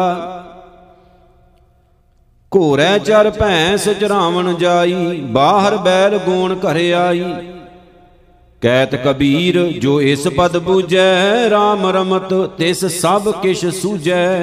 ਘੋਰੈ 2.52 2.98
ਚਰ 2.98 3.30
ਭੈਂਸ 3.30 3.88
ਚਰਾਵਣ 4.00 4.54
ਜਾਈ, 4.54 5.20
ਬਾਹਰ 5.22 5.76
ਬੈਲ 5.76 6.18
ਗੋਣ 6.18 6.54
ਘਰ 6.56 6.80
ਆਈ। 6.94 7.24
ਕਹਿਤ 8.62 8.94
ਕਬੀਰ 8.94 9.64
ਜੋ 9.80 10.00
ਇਸ 10.00 10.28
ਪਦ 10.28 10.56
ਬੂਝੈ 10.58 11.48
RAM 11.48 11.90
ਰਮਤ 11.92 12.34
ਤਿਸ 12.58 12.84
ਸਭ 13.00 13.32
ਕਿਛ 13.42 13.66
ਸੂਝੈ। 13.74 14.42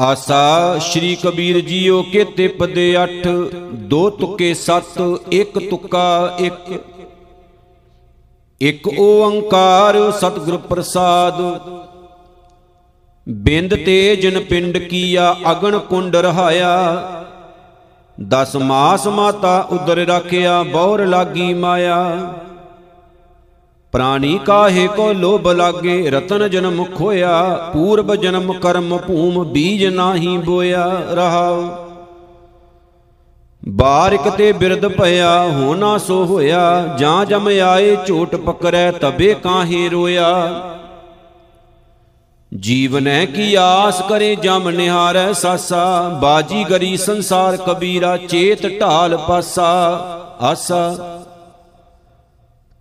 ਆਸਾ 0.00 0.78
ਸ਼੍ਰੀ 0.78 1.16
ਕਬੀਰ 1.16 1.60
ਜੀਓ 1.60 2.02
ਕੇ 2.02 2.24
ਤਿਪ 2.24 2.64
ਦੇ 2.64 2.96
8 2.98 3.32
ਦੋ 3.72 4.10
ਤੁਕੇ 4.10 4.54
7 4.54 5.18
ਇੱਕ 5.32 5.70
ਤੁਕਾ 5.70 6.36
ਇੱਕ। 6.38 6.84
ਇੱਕ 8.60 8.88
ਓੰਕਾਰ 8.98 10.10
ਸਤਿਗੁਰ 10.10 10.56
ਪ੍ਰਸਾਦ। 10.56 11.34
ਬਿੰਦ 13.28 13.74
ਤੇ 13.74 14.16
ਜਨ 14.16 14.40
ਪਿੰਡ 14.40 14.78
ਕੀਆ 14.78 15.36
ਅਗਣ 15.50 15.78
ਕੁੰਡ 15.78 16.16
ਰਹਾਇਆ। 16.16 16.72
ਦਸ 18.28 18.56
ਮਾਸ 18.56 19.06
ਮਾਤਾ 19.06 19.60
ਉਦਰ 19.70 19.96
ਰੱਖਿਆ, 19.96 20.62
ਬੌਰ 20.62 21.06
ਲਾਗੀ 21.06 21.54
ਮਾਇਆ। 21.54 22.34
ਪ੍ਰਾਣੀ 23.92 24.38
ਕਾਹੇ 24.38 24.88
ਕੋ 24.88 25.12
ਲੋਭ 25.12 25.48
ਲਾਗੇ? 25.48 26.10
ਰਤਨ 26.10 26.50
ਜਨਮ 26.50 26.84
ਖੋਇਆ, 26.84 27.70
ਪੂਰਬ 27.72 28.14
ਜਨਮ 28.14 28.52
ਕਰਮ 28.52 28.98
ਭੂਮ, 28.98 29.44
ਬੀਜ 29.44 29.84
ਨਾਹੀ 29.84 30.36
ਬੋਇਆ 30.38 31.02
ਰਹਾਉ 31.12 31.68
ਬਾਰਿਕ 33.68 34.28
ਤੇ 34.28 34.52
ਬਿਰਦ 34.52 34.86
ਭਇਆ 34.88 35.42
ਹੋਣਾ 35.42 35.98
ਸੋ 35.98 36.24
ਹੋਇਆ, 36.24 36.94
ਜਾਂ 36.98 37.24
ਜਮ 37.24 37.48
ਆਏ, 37.48 37.96
ਝੋਟ 38.06 38.36
ਪਕਰੈ 38.36 38.90
ਤਬੇ 38.90 39.34
ਕਾਹੇ 39.34 39.88
ਰੋਇਆ। 39.88 40.60
ਜੀਵਨੈ 42.56 43.24
ਕੀ 43.24 43.54
ਆਸ 43.54 44.02
ਕਰੇ, 44.08 44.34
ਜਮ 44.34 44.70
ਨਿਹਾਰੈ 44.70 45.32
ਸਾਸਾ। 45.32 46.08
ਬਾਜੀ 46.22 46.64
ਗਰੀ 46.64 46.96
ਸੰਸਾਰ 46.96 47.56
ਕਬੀਰਾ, 47.56 48.16
ਚੇਤ 48.16 48.80
ਢਾਲ 48.80 49.16
ਪਾਸਾ, 49.16 49.68
ਆਸਾ। 50.40 50.96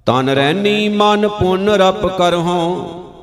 ਤਨ 0.10 0.30
ਰਹਿਨੀ 0.30 0.90
ਮਨ 0.90 1.28
ਪੁੰਨ 1.28 1.70
ਰਪ 1.70 2.06
ਕਰਹੁ, 2.18 2.76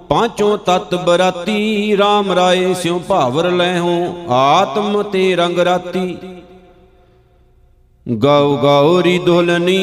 ਪਾਂਚੋਂ 0.09 0.59
ਤਤ 0.59 0.95
ਬਰਾਤੀ 0.95 1.95
RAM 1.95 2.35
ਰਾਏ 2.35 2.75
ਸਿਉ 2.75 2.99
ਭਾਵਰ 2.99 3.51
ਲੈਹੋ, 3.51 4.15
ਆਤਮ 4.29 5.03
ਤੇ 5.03 5.37
ਰੰਗ 5.37 5.59
ਰਾਤੀ। 5.59 6.17
ਗਉ 8.09 8.57
ਗੌਰੀ 8.57 9.19
ਦੁਲਨੀ, 9.19 9.79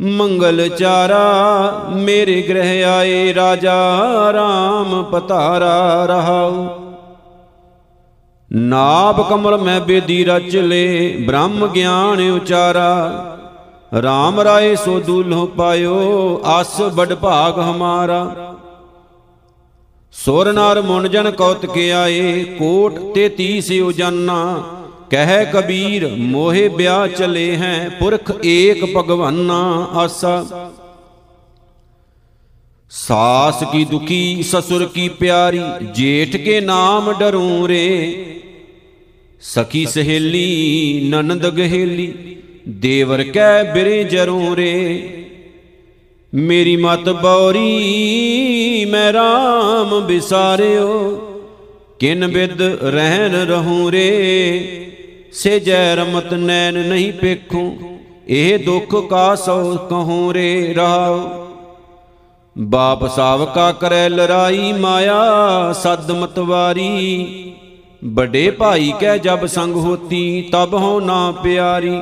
ਮੰਗਲ 0.00 0.68
ਚਾਰਾ, 0.68 1.82
ਮੇਰੇ 1.94 2.42
ਗ੍ਰਹਿ 2.42 2.84
ਆਏ 2.84 3.34
ਰਾਜਾ 3.34 3.78
RAM 4.30 5.02
ਪਤਾਰਾ 5.02 6.06
ਰਹਾਉ। 6.06 6.68
ਨਾਭ 8.52 9.28
ਕਮਲ 9.28 9.58
ਮੈਂ 9.58 9.80
ਬੇਦੀ 9.80 10.24
ਰਚ 10.24 10.56
ਲੇ, 10.56 11.16
ਬ੍ਰਹਮ 11.26 11.66
ਗਿਆਨ 11.66 12.30
ਉਚਾਰਾ 12.30 13.29
RAM 13.98 14.44
ਰਾਏ 14.44 14.76
ਸੋ 14.76 15.00
ਦੁਲਹੁ 15.00 15.46
ਪਾਇਓ 15.46 16.42
ਅਸ 16.60 16.80
ਬੜ 16.82 17.14
ਭਾਗ 17.14 17.58
ਹਮਾਰਾ। 17.58 18.56
ਸੁਰ 20.12 20.52
ਨਰ 20.52 20.82
ਮੁਨ 20.82 21.08
ਜਨ 21.08 21.30
ਕੌਤ 21.30 21.66
ਕੇ 21.66 21.92
ਆਏ, 21.92 22.44
ਕੋਟ 22.44 22.98
ਤੇ 23.14 23.28
ਤੀਸ 23.28 23.70
ਉਜਾਨਾ। 23.70 24.64
ਕਹਿ 25.10 25.46
ਕਬੀਰ, 25.46 26.08
ਮੋਹਿ 26.16 26.68
ਬਿਆ 26.68 27.06
ਚਲੇ 27.06 27.56
ਹੈ, 27.56 27.88
ਪੁਰਖ 28.00 28.32
ਏਕ 28.44 28.84
ਭਗਵਾਨਾ 28.96 29.88
ਆਸਾ। 29.92 30.70
ਸਾਸ 32.90 33.62
ਕੀ 33.72 33.84
ਦੁਖੀ, 33.84 34.42
ਸਸੁਰ 34.42 34.84
ਕੀ 34.84 35.08
ਪਿਆਰੀ, 35.08 35.60
ਜੇਠ 35.94 36.36
ਕੇ 36.36 36.60
ਨਾਮ 36.60 37.12
ਡਰੂ 37.12 37.68
ਰੇ। 37.68 38.26
ਸਖੀ 39.40 39.86
ਸਹੇਲੀ, 39.86 41.08
ਨਨਦ 41.10 41.50
ਗਹੇਲੀ। 41.56 42.36
ਦੇਵਰ 42.70 43.22
ਕੈ 43.24 43.62
ਬਿਰੇ 43.62 44.02
ਜਰੂ 44.04 44.56
ਰੇ 44.56 45.26
ਮੇਰੀ 46.32 46.76
ਮਤ 46.76 47.08
ਬੌਰੀ, 47.22 48.84
ਮੈਂ 48.84 49.12
RAM 49.12 49.94
ਵਿਸਾਰਿਓ 50.06 50.88
ਕਿਨ 51.98 52.26
ਬਿਦ 52.28 52.62
ਰਹਿਨ 52.84 53.34
ਰਹੂੰ 53.48 53.90
ਰੇ 53.90 54.86
ਸੇ 55.32 55.58
ਜੈ 55.60 55.94
ਰਮਤ 55.96 56.32
ਨੈਣ 56.34 56.74
ਨਹੀਂ 56.74 57.12
ਪੇਖੂ, 57.12 57.72
ਇਹ 58.28 58.58
ਦੁੱਖ 58.58 58.94
ਕਾ 59.10 59.34
ਸੋ 59.34 59.76
ਕਹੂੰ 59.90 60.32
ਰੇ 60.34 60.74
ਰਹਾਉ। 60.74 61.46
ਬਾਪ 62.56 63.06
ਸਾਵਕਾ 63.06 63.70
ਕਰੈ 63.72 64.08
ਲੜਾਈ, 64.08 64.72
ਮਾਇਆ 64.72 65.72
ਸਦ 65.72 66.10
ਮਤਵਾਰੀ 66.10 67.54
ਵੱਡੇ 68.04 68.50
ਭਾਈ 68.50 68.92
ਕੈ 69.00 69.16
ਜਬ 69.18 69.46
ਸੰਗ 69.46 69.76
ਹੋਤੀ, 69.76 70.48
ਤਬ 70.52 70.74
ਹੋ 70.74 71.00
ਨਾ 71.00 71.30
ਪਿਆਰੀ। 71.32 72.00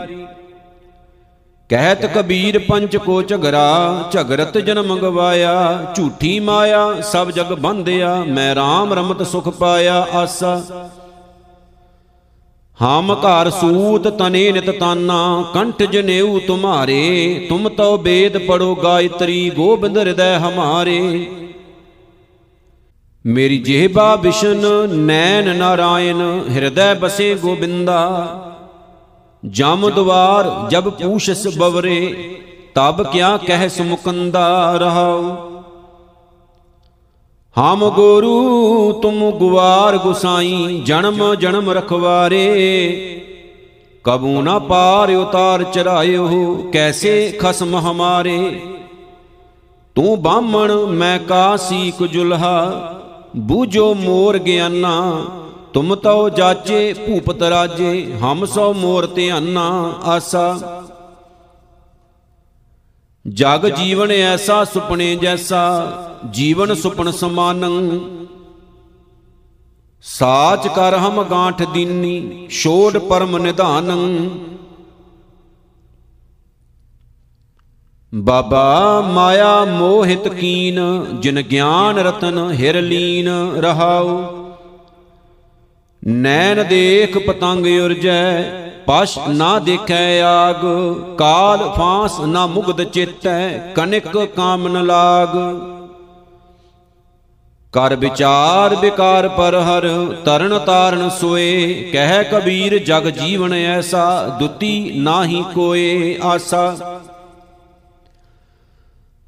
ਕਹਿਤ 1.71 2.07
ਕਬੀਰ 2.07 2.59
ਪੰਚ 2.59 2.97
ਕੋ 2.97 3.23
ਝਗਰਾ, 3.23 4.09
ਝਗਰਤ 4.13 4.59
ਜਨਮ 4.59 4.97
ਗਵਾਇਆ 4.97 5.87
ਝੂਠੀ 5.97 6.41
ਮਾਇਆ 6.41 7.01
ਸਭ 7.01 7.31
ਜਗ 7.31 7.53
ਬੰਧਿਆ, 7.53 8.25
ਮੈਂ 8.29 8.55
RAM 8.55 8.95
ਰਮਤ 8.95 9.23
ਸੁਖ 9.23 9.49
ਪਾਇਆ 9.49 10.07
ਆਸਾ। 10.13 10.63
ਹਮ 12.83 13.15
ਘਰ 13.15 13.51
ਸੂਤ 13.51 14.09
ਤਨੇ 14.09 14.53
ਨਿਤ 14.53 14.71
ਤਾਨਾ, 14.71 15.45
ਕੰਠ 15.55 15.83
ਜਨੇਊ 15.83 16.39
ਤੁਮਾਰੇ, 16.39 17.47
ਤੁਮ 17.49 17.69
ਤੋ 17.69 17.97
ਬੇਦ 17.99 18.39
ਪੜੋ 18.39 18.75
ਗਾਇਤਰੀ, 18.75 19.51
ਗੋਬਿੰਦ 19.51 19.99
ਹਿਰਦੈ 19.99 20.39
ਹਮਾਰੇ। 20.39 21.29
ਮੇਰੀ 23.27 23.59
ਜਿਹਬਾ 23.59 24.17
ਵਿਸ਼ਨ 24.17 24.67
ਨੈਣ 24.89 25.57
ਨਾਰਾਇਣ, 25.57 26.41
ਹਿਰਦੈ 26.51 26.95
ਬਸੇ 26.95 27.35
ਗੋਬਿੰਦਾ। 27.35 28.48
ਜਮ 29.47 29.91
ਦਵਾਰ 29.91 30.71
ਜਬ 30.71 30.89
ਪੂਛਸ 30.89 31.59
ਬਵਰੇ 31.59 32.35
ਤਬ 32.75 33.03
ਕਿਆ 33.03 33.37
ਕਹਿ 33.37 33.69
ਸੁਮੁਕੰਦਾ 33.69 34.77
ਰਹਾਉ? 34.77 35.37
ਹਮ 37.59 37.91
ਗੁਰੂ 37.91 38.93
ਤੁਮ 38.93 39.31
ਗੁਵਾਰ 39.31 39.99
ਗੁਸਾਈ 39.99 40.83
ਜਨਮ 40.85 41.35
ਜਨਮ 41.35 41.71
ਰਖਵਾਰੇ। 41.71 42.45
ਕਬੂ 44.05 44.43
ਨਾ 44.43 44.59
ਪਾਰ 44.59 45.11
ਉਤਾਰ 45.11 45.65
ਚਰਾਇਓ 45.65 46.57
ਕੈਸੇ 46.73 47.37
ਖਸਮ 47.39 47.77
ਹਮਾਰੇ। 47.77 48.61
ਤੂੰ 49.95 50.23
ਬਾਹਮਣ 50.23 50.73
ਮੈਂ 50.73 51.19
ਕਾਸੀ 51.19 51.93
ਕੁਜੁਲਹਾ 51.99 52.85
ਬੂਝੋ 53.37 53.95
ਮੋਰ 53.95 54.39
ਗਿਆਨਾ। 54.39 55.25
ਤੁਮ 55.75 55.95
ਤਉ 55.95 56.29
ਜਾਚੇ 56.29 56.93
ਭੂਪਤ 56.93 57.43
ਰਾਜੇ, 57.43 58.15
ਹਮ 58.15 58.45
ਸੋ 58.45 58.73
ਮੋਰ 58.73 59.07
ਧਿਆਨਾ 59.07 59.95
ਆਸਾ। 60.05 60.85
ਜਗ 63.29 63.67
ਜੀਵਨ 63.67 64.11
ਐਸਾ 64.11 64.65
ਸੁਪਨੇ 64.65 65.17
ਜੈਸਾ, 65.17 65.63
ਜੀਵਨ 66.31 66.75
ਸੁਪਨ 66.75 67.11
ਸਮਾਨੰ। 67.11 68.01
ਸਾਚ 70.03 70.69
ਕਰ 70.69 70.97
ਹਮ 70.97 71.23
ਗਾਂਠ 71.23 71.63
ਦੀਨੀ, 71.63 72.47
ਛੋੜ 72.51 72.99
ਪਰਮ 72.99 73.39
ਨਿਧਾਨੰ। 73.39 74.29
ਬਾਬਾ 78.15 79.01
ਮਾਇਆ 79.01 79.65
ਮੋਹਿਤ 79.65 80.29
ਕੀਨ, 80.29 81.07
ਜਿਨ 81.21 81.41
ਗਿਆਨ 81.41 81.99
ਰਤਨ 81.99 82.39
ਹਿਰ 82.53 82.83
ਲੀਨ 82.83 83.29
ਰਹਾਉ। 83.57 84.38
ਨੈਣ 86.09 86.65
ਦੇਖ 86.65 87.19
ਪਤੰਗ 87.19 87.67
ਉਰਜੈ, 87.85 88.43
ਪਸ਼ 88.87 89.19
ਨਾ 89.29 89.59
ਦੇਖੈ 89.59 90.23
ਆਗ, 90.23 90.61
ਕਾਲ 91.19 91.73
ਫਾਂਸ 91.77 92.21
ਨਾ 92.21 92.47
ਮੁਗਦ 92.47 92.85
ਚੇਤੈ, 92.85 93.59
ਕਨਿਕ 93.75 94.17
ਕਾਮਨ 94.37 94.87
ਲਾਗ। 94.87 95.29
ਕਰ 97.73 97.97
ਵਿਚਾਰ 97.97 98.77
ਵਿਕਾਰ 98.77 99.29
ਪਰ 99.29 99.55
ਹਰ 99.55 99.89
ਤਰਨ 100.25 100.59
ਤਾਰਨ 100.59 101.09
ਸੋਏ, 101.09 101.91
ਕਹਿ 101.93 102.25
ਕਬੀਰ 102.25 102.79
ਜਗ 102.79 103.09
ਜੀਵਨ 103.09 103.53
ਐਸਾ, 103.53 104.37
ਦੁੱਤੀ 104.41 104.93
ਨਾਹੀ 104.95 105.45
ਕੋਏ 105.55 106.19
ਆਸਾ। 106.23 106.77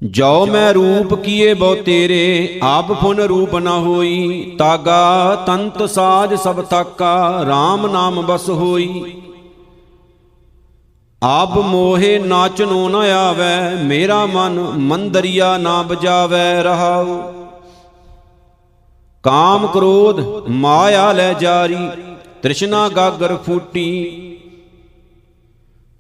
ਜੋ 0.02 0.47
ਮੈਂ 0.47 0.75
ਰੂਪ 0.75 1.14
ਕੀਏ 1.14 1.54
ਬਹੁ 1.54 1.75
ਤੇਰੇ, 1.75 2.61
ਆਪ 2.62 2.92
ਫੁਨ 2.92 3.21
ਰੂਪ 3.21 3.57
ਨ 3.57 3.69
ਹੋਈ। 3.69 4.57
ਤਾਗਾ 4.59 5.35
ਤੰਤ 5.47 5.90
ਸਾਜ 5.90 6.35
ਸਭ 6.35 6.64
ਥਾਕਾ 6.64 7.45
RAM 7.45 7.92
ਨਾਮ 7.92 8.23
ਬਸ 8.23 8.49
ਹੋਈ। 8.49 9.14
ਆਪ 11.23 11.59
ਮੋਹੇ 11.59 12.19
ਨਾਚਨੋ 12.19 12.88
ਨ 12.88 12.95
ਆਵੈ, 12.95 13.76
ਮੇਰਾ 13.83 14.26
ਮਨ 14.26 14.61
ਮੰਦਰੀਆ 14.61 15.59
ਨਾ 15.59 15.83
ਬਜਾਵੈ 15.83 16.62
ਰਹਾਉ। 16.62 17.33
ਕਾਮ 19.23 19.66
ਕ੍ਰੋਧ 19.66 20.49
ਮਾਇਆ 20.49 21.12
ਲੈ 21.12 21.33
ਜਾਰੀ, 21.33 21.88
ਤ੍ਰਿਸ਼ਨਾ 22.42 22.88
ਗਾਗਰ 22.88 23.37
ਫੂਟੀ। 23.37 24.26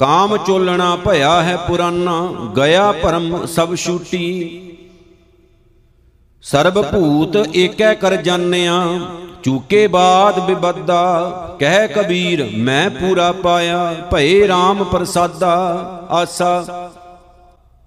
ਕਾਮ 0.00 0.36
ਚੋਲਣਾ 0.36 0.96
ਭਇਆ 0.96 1.42
ਹੈ 1.42 1.56
ਪੁਰਾਨਾ, 1.56 2.12
ਗਿਆ 2.56 2.92
ਭਰਮ 2.92 3.46
ਸਭ 3.46 3.74
ਛੂਟੀ। 3.74 4.76
ਸਰਬ 6.44 6.80
ਭੂਤ 6.82 7.36
ਏਕੈ 7.56 7.92
ਕਰ 7.94 8.16
ਜਾਣਿਆ, 8.16 8.74
ਚੂਕੇ 9.42 9.86
ਬਾਦ 9.86 10.38
ਬਿਬਦਾ, 10.40 11.56
ਕਹਿ 11.60 11.88
ਕਬੀਰ, 11.88 12.44
ਮੈਂ 12.56 12.90
ਪੂਰਾ 12.90 13.30
ਪਾਇਆ, 13.32 13.94
ਭਏ 14.12 14.48
RAM 14.48 14.84
ਪ੍ਰਸਾਦਾ, 14.84 15.56
ਆਸਾ। 16.10 16.90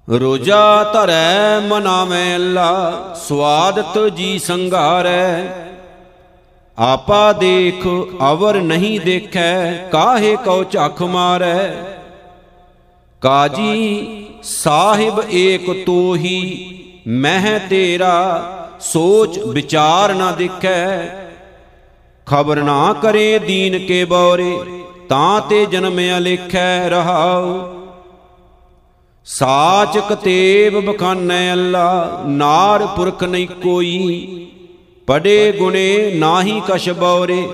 ਰੋਜਾ 0.07 0.83
ਧਰੈ 0.83 1.59
ਮਨਾਵੇਂ 1.59 2.35
ਅੱਲਾ, 2.35 2.91
ਸਵਾਦਤ 3.27 3.97
ਜੀ 4.15 4.37
ਸੰਘਾਰੈ। 4.39 5.47
ਆਪਾ 6.77 7.31
ਦੇਖ, 7.33 7.87
ਅਵਰ 8.31 8.61
ਨਹੀਂ 8.61 8.99
ਦੇਖੈ, 8.99 9.73
ਕਾਹੇ 9.91 10.35
ਕਉ 10.35 10.63
ਝਖ 10.63 11.01
ਮਾਰੈ। 11.01 11.93
ਕਾਜੀ 13.23 14.25
ਸਾਹਿਬ 14.43 15.23
ਏਕ 15.31 15.85
ਤੋਹੀ, 15.85 16.65
ਮਹਿ 17.07 17.59
ਤੇਰਾ 17.69 18.17
ਸੋਚ 18.79 19.39
ਵਿਚਾਰ 19.39 20.13
ਨਾ 20.13 20.31
ਦੇਖੈ। 20.31 21.07
ਖਬਰ 22.25 22.63
ਨਾ 22.63 22.95
ਕਰੇ 23.01 23.39
ਦੀਨ 23.39 23.87
ਕੇ 23.87 24.05
ਬੌਰੇ, 24.05 24.57
ਤਾਂ 25.09 25.41
ਤੇ 25.41 25.65
ਜਨਮਿਆ 25.65 26.19
ਲਿਖੈ 26.19 26.89
ਰਹਾਉ। 26.89 27.73
ਸਾਚ 29.25 29.97
ਕਤੇਬ 29.97 30.85
ਬਖਾਨੈ 30.85 31.51
ਅੱਲਾ, 31.51 32.23
ਨਾਰ 32.27 32.85
ਪੁਰਖ 32.85 33.23
ਨਹੀਂ 33.23 33.47
ਕੋਈ। 33.47 34.47
ਪੜੇ 35.07 35.51
ਗੁਣੇ 35.51 36.11
ਨਾਹੀ 36.15 36.61
ਕਛ 36.67 36.89
ਬੌਰੇ, 36.89 37.47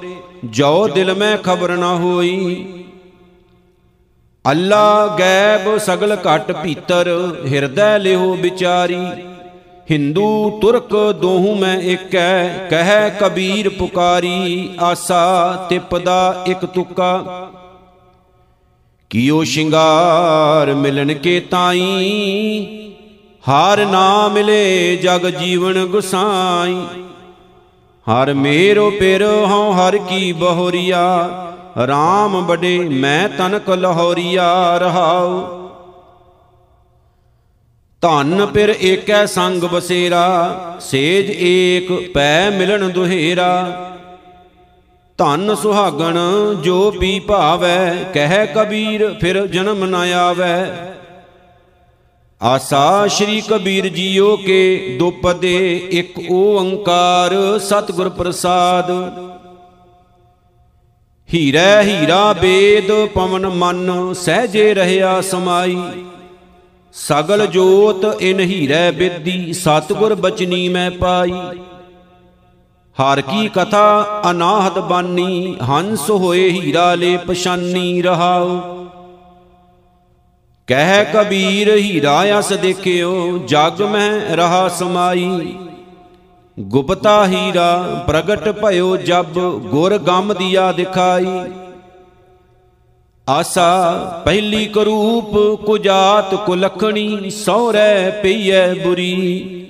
ਜੋ 0.45 0.87
ਦਿਲ 0.87 1.13
ਮੈਂ 1.13 1.37
ਖਬਰ 1.37 1.77
ਨਾ 1.77 1.95
ਹੋਈ। 1.95 2.65
ਅੱਲਾ 4.45 5.15
ਗੈਬ 5.19 5.77
ਸਗਲ 5.77 6.15
ਘਟ 6.15 6.51
ਭੀਤਰ, 6.51 7.07
ਹਿਰਦੈ 7.45 7.97
ਲਿਓ 7.99 8.35
ਵਿਚਾਰੀ। 8.35 9.05
ਹਿੰਦੂ, 9.91 10.59
ਤੁਰਕ 10.61 10.93
ਦੋਹੂ 11.21 11.55
ਮੈਂ 11.55 11.77
ਏਕੈ, 11.81 12.47
ਕਹਿ 12.69 13.09
ਕਬੀਰ 13.19 13.69
ਪੁਕਾਰੀ, 13.69 14.69
ਆਸਾ 14.79 15.67
ਤਿਪਦਾ 15.69 16.43
ਇਕ 16.47 16.65
ਤੁਕਾ। 16.65 17.49
ਕੀਓ 19.09 19.43
ਸ਼ਿੰਗਾਰ 19.43 20.73
ਮਿਲਣ 20.73 21.13
ਕੇ 21.13 21.39
ਤਾਈ, 21.39 22.85
ਹਰ 23.43 23.85
ਨਾ 23.85 24.27
ਮਿਲੇ 24.27 24.95
ਜਗ 24.95 25.29
ਜੀਵਨ 25.29 25.85
ਗੁਸਾਈ। 25.85 26.79
ਹਰ 28.07 28.33
ਮੇਰੋ 28.33 28.89
ਪਿਰ 28.89 29.23
ਹਉ 29.23 29.71
ਹਰ 29.71 29.97
ਕੀ 29.97 30.31
ਬਹੋਰੀਆ 30.31 31.03
RAM 31.77 32.41
ਬੜੇ, 32.41 32.79
ਮੈਂ 32.79 33.29
ਤਨਕ 33.29 33.69
ਲਹੋਰੀਆ 33.69 34.77
ਰਹਾਉ। 34.77 35.59
ਧਨ 38.01 38.45
ਪਿਰ 38.45 38.75
ਏਕੈ 38.81 39.25
ਸੰਗ 39.25 39.63
ਬਸੇਰਾ 39.63 40.55
ਸੇਜ 40.81 41.29
ਏਕ 41.29 42.13
ਪੈ 42.13 42.49
ਮਿਲਣ 42.49 42.89
ਦੁਹੇਰਾ। 42.89 43.85
ਧਨ 45.17 45.55
ਸੁਹਾਗਣ 45.55 46.17
ਜੋ 46.63 46.91
ਪੀ 46.91 47.19
ਭਾਵੈ, 47.19 47.95
ਕਹਿ 48.13 48.47
ਕਬੀਰ 48.47 49.17
ਫਿਰ 49.21 49.47
ਜਨਮ 49.47 49.85
ਨ 49.85 49.95
ਆਵੈ। 49.95 50.85
ਆਸਾ 52.43 53.07
ਸ਼੍ਰੀ 53.07 53.41
ਕਬੀਰ 53.41 53.87
ਜੀਓ 53.87 54.37
ਕੇ 54.37 54.95
ਦੁਪਦੇ 54.99 55.87
ਇੱਕ 55.91 56.31
ਓੰਕਾਰ 56.31 57.59
ਸਤਿਗੁਰ 57.59 58.09
ਪ੍ਰਸਾਦ। 58.09 58.91
ਹੀਰੇ 61.33 61.81
ਹੀਰਾ 61.81 62.33
ਬੇਦ 62.33 63.05
ਪਵਨ 63.05 63.47
ਮਨ, 63.47 64.13
ਸਹਜੇ 64.13 64.73
ਰਹਿਆ 64.73 65.21
ਸਮਾਈ। 65.21 65.77
ਸਗਲ 66.93 67.45
ਜੋਤ 67.47 68.21
ਇਨ 68.21 68.39
ਹੀਰੇ 68.39 68.91
ਬਿੱਦੀ, 68.91 69.53
ਸਤਿਗੁਰ 69.53 70.15
ਬਚਨੀ 70.15 70.69
ਮੈਂ 70.69 70.91
ਪਾਈ। 70.91 71.33
ਹਰ 72.97 73.21
ਕੀ 73.21 73.47
ਕਥਾ 73.47 74.21
ਅਨਾਹਤ 74.31 74.79
ਬਾਨੀ, 74.79 75.57
ਹੰਸ 75.69 76.09
ਹੋਏ 76.09 76.49
ਹੀਰਾ 76.49 76.95
ਲੈ 76.95 77.17
ਪਛਾਨੀ 77.17 78.01
ਰਹਾਉ। 78.01 78.59
ਕਹਿ 80.67 81.05
ਕਬੀਰ 81.13 81.75
ਹੀਰਾ 81.77 82.39
ਅਸ 82.39 82.53
ਦੇਖਿਓ, 82.53 83.37
ਜਗ 83.37 83.81
ਮੈਂ 83.81 84.35
ਰਹਾ 84.35 84.67
ਸਮਾਈ। 84.69 85.57
ਗੁਪਤਾ 86.61 87.27
ਹੀਰਾ, 87.27 88.03
ਪ੍ਰਗਟ 88.07 88.49
ਭਇਓ 88.49 88.97
ਜਬ, 88.97 89.39
ਗੁਰ 89.59 89.97
ਗਮ 89.97 90.33
ਦਿਆ 90.33 90.71
ਦਿਖਾਈ। 90.71 91.25
ਆਸਾ 93.29 94.21
ਪਹਿਲੀ 94.25 94.65
ਕਰੂਪ, 94.65 95.61
ਕੁਜਾਤ 95.65 96.35
ਕੁਲਖਣੀ 96.35 97.29
ਸੌਰੈ 97.29 98.09
ਪਈਐ 98.09 98.73
ਬੁਰੀ। 98.73 99.65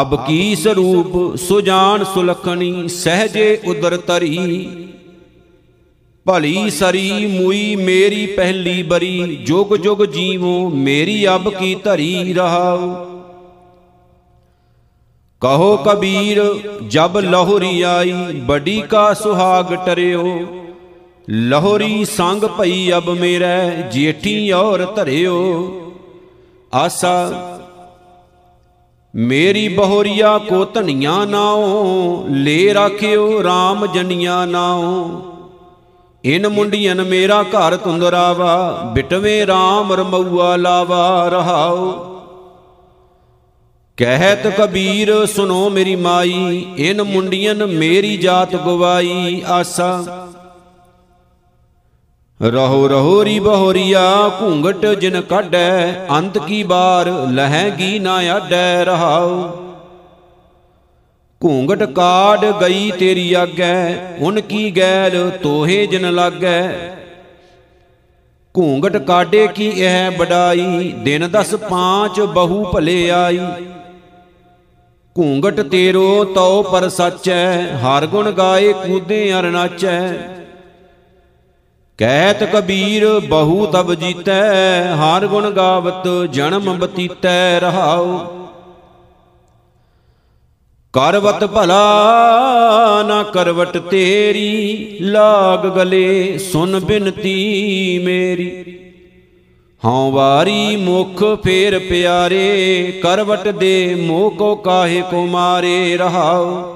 ਅਬ 0.00 0.26
ਕੀ 0.26 0.54
ਸਰੂਪ, 0.54 1.36
ਸੁਜਾਨ 1.36 2.04
ਸੁਲਖਣੀ, 2.04 2.88
ਸਹਜੇ 2.88 3.58
ਉਦਰ 3.66 3.96
ਤਰੀ। 3.96 4.68
ਭਲੀ 6.24 6.70
ਸਰੀ 6.70 7.26
ਮੂਈ 7.26 7.76
ਮੇਰੀ 7.76 8.26
ਪਹਿਲੀ 8.26 8.82
ਬਰੀ, 8.82 9.36
ਜੁਗ 9.36 9.76
ਜੁਗ 9.76 10.04
ਜੀਵੋ, 10.04 10.70
ਮੇਰੀ 10.70 11.26
ਅਬ 11.26 11.50
ਕੀ 11.50 11.74
ਧਰੀ 11.74 12.34
ਰਹਾਉ। 12.34 13.15
ਕਹੋ 15.40 15.76
ਕਬੀਰ, 15.76 16.54
ਜਬ 16.88 17.18
ਲਹੋਰੀ 17.18 17.82
ਆਈ, 17.82 18.12
ਬੜੀ 18.32 18.80
ਕਾ 18.80 19.14
ਸੁਹਾਗ 19.14 19.74
ਟਰਿਓ। 19.74 20.40
ਲਹੋਰੀ 21.30 22.04
ਸੰਗ 22.04 22.44
ਭਈ 22.44 22.92
ਅਬ 22.92 23.10
ਮੇਰੇ, 23.10 23.82
ਜੇਠੀ 23.92 24.52
ਔਰ 24.52 24.84
ਧਰਿਓ। 24.84 25.36
ਆਸਾ, 26.74 27.30
ਮੇਰੀ 29.14 29.68
ਬਹੋਰੀਆ 29.68 30.38
ਕੋ 30.38 30.64
ਧਨੀਆਂ 30.64 31.26
ਨਾਉ, 31.26 32.24
ਲੈ 32.28 32.74
ਰਾਖਿਓ 32.74 33.42
RAM 33.42 33.86
ਜਨੀਆਂ 33.86 34.46
ਨਾਉ। 34.46 35.10
ਇਨ 36.24 36.48
ਮੁੰਡੀਆਂ 36.48 36.94
ਮੇਰਾ 36.94 37.42
ਘਰ 37.42 37.76
ਤੁੰਦਰਾਵਾ 37.76 38.82
ਬਿਟਵੇ 38.94 39.44
RAM 39.44 39.94
ਰਮਊਆ 39.94 40.56
ਲਾਵਾ 40.56 41.28
ਰਹਾਉ। 41.28 42.15
ਕਹਿਤ 43.98 44.46
ਕਬੀਰ 44.46 45.10
ਸੁਨੋ 45.26 45.68
ਮੇਰੀ 45.70 45.94
ਮਾਈ, 45.96 46.66
ਇਨ 46.78 47.02
ਮੁੰਡੀਆਂ 47.02 47.54
ਮੇਰੀ 47.54 48.16
ਜਾਤ 48.16 48.54
ਗਵਾਈ 48.56 49.42
ਆਸਾ। 49.46 50.26
ਰਹੋ 52.40 52.88
ਰਹੋ 52.88 53.24
ਰੀ 53.24 53.38
ਬਹੋਰੀਆ, 53.38 54.02
ਘੂੰਗਟ 54.40 54.84
ਜਿਨ 55.00 55.20
ਕਾਢੈ, 55.20 56.06
ਅੰਤ 56.10 56.38
ਕੀ 56.38 56.62
ਬਾਰ 56.62 57.08
ਲਹੈਗੀ 57.30 57.98
ਨਾ 57.98 58.16
ਆਡੈ 58.32 58.84
ਰਹਾਉ। 58.84 59.48
ਘੂੰਗਟ 61.40 61.82
ਕਾੜ 61.82 62.44
ਗਈ 62.60 62.90
ਤੇਰੀ 62.90 63.32
ਆਗੈ, 63.32 63.96
ਉਨ 64.18 64.40
ਕੀ 64.40 64.70
ਗੈਲ 64.76 65.30
ਤੋਹੇ 65.42 65.86
ਜਿਨ 65.86 66.10
ਲਾਗੈ। 66.14 66.62
ਘੂੰਗਟ 68.54 68.96
ਕਾਡੇ 68.96 69.46
ਕੀ 69.46 69.68
ਇਹ 69.68 70.10
ਬਡਾਈ, 70.10 70.92
ਦਿਨ 70.98 71.28
ਦਸ 71.30 71.54
ਪਾਂਚ 71.54 72.20
ਬਹੂ 72.20 72.64
ਭਲੇ 72.64 73.10
ਆਈ। 73.10 73.40
ਘੂੰਗਟ 75.18 75.60
ਤੇਰੋ 75.60 76.24
ਤਉ 76.24 76.62
ਪਰ 76.62 76.88
ਸੱਚੈ, 76.88 77.62
ਹਰ 77.76 78.06
ਗੁਣ 78.06 78.30
ਗਾਏ 78.30 78.72
ਕੂਦੇ 78.72 79.32
ਅਰ 79.34 79.42
ਨਾਚੈ। 79.42 80.12
ਕਹਿਤ 81.98 82.44
ਕਬੀਰ 82.44 83.20
ਬਹੂ 83.20 83.66
ਤਬ 83.66 83.94
ਜੀਤੈ, 83.94 84.82
ਹਰ 84.94 85.26
ਗੁਣ 85.26 85.50
ਗਾਵਤ 85.50 86.08
ਜਨਮ 86.32 86.78
ਬਤੀਤੈ 86.78 87.60
ਰਹਾਉ। 87.60 88.18
ਕਰਵਤ 90.92 91.44
ਭਲਾ 91.44 93.02
ਨਾ 93.06 93.22
ਕਰਵਟ 93.22 93.78
ਤੇਰੀ, 93.78 94.98
ਲਾਗ 95.00 95.66
ਗਲੇ 95.66 96.38
ਸੁਨ 96.38 96.80
ਬਿਨਤੀ 96.80 97.98
ਮੇਰੀ। 98.04 98.85
ਹਉ 99.86 100.10
ਵਾਰੀ 100.10 100.76
ਮੁਖ 100.76 101.22
ਫੇਰ 101.44 101.78
ਪਿਆਰੇ, 101.78 103.00
ਕਰਵਟ 103.02 103.48
ਦੇ 103.48 103.94
ਮੋਹ 103.94 104.30
ਕੋ 104.30 104.54
ਕਾਹੇ 104.54 105.02
ਕੋ 105.10 105.26
ਮਾਰੇ 105.26 105.96
ਰਹਾਉ। 105.96 106.72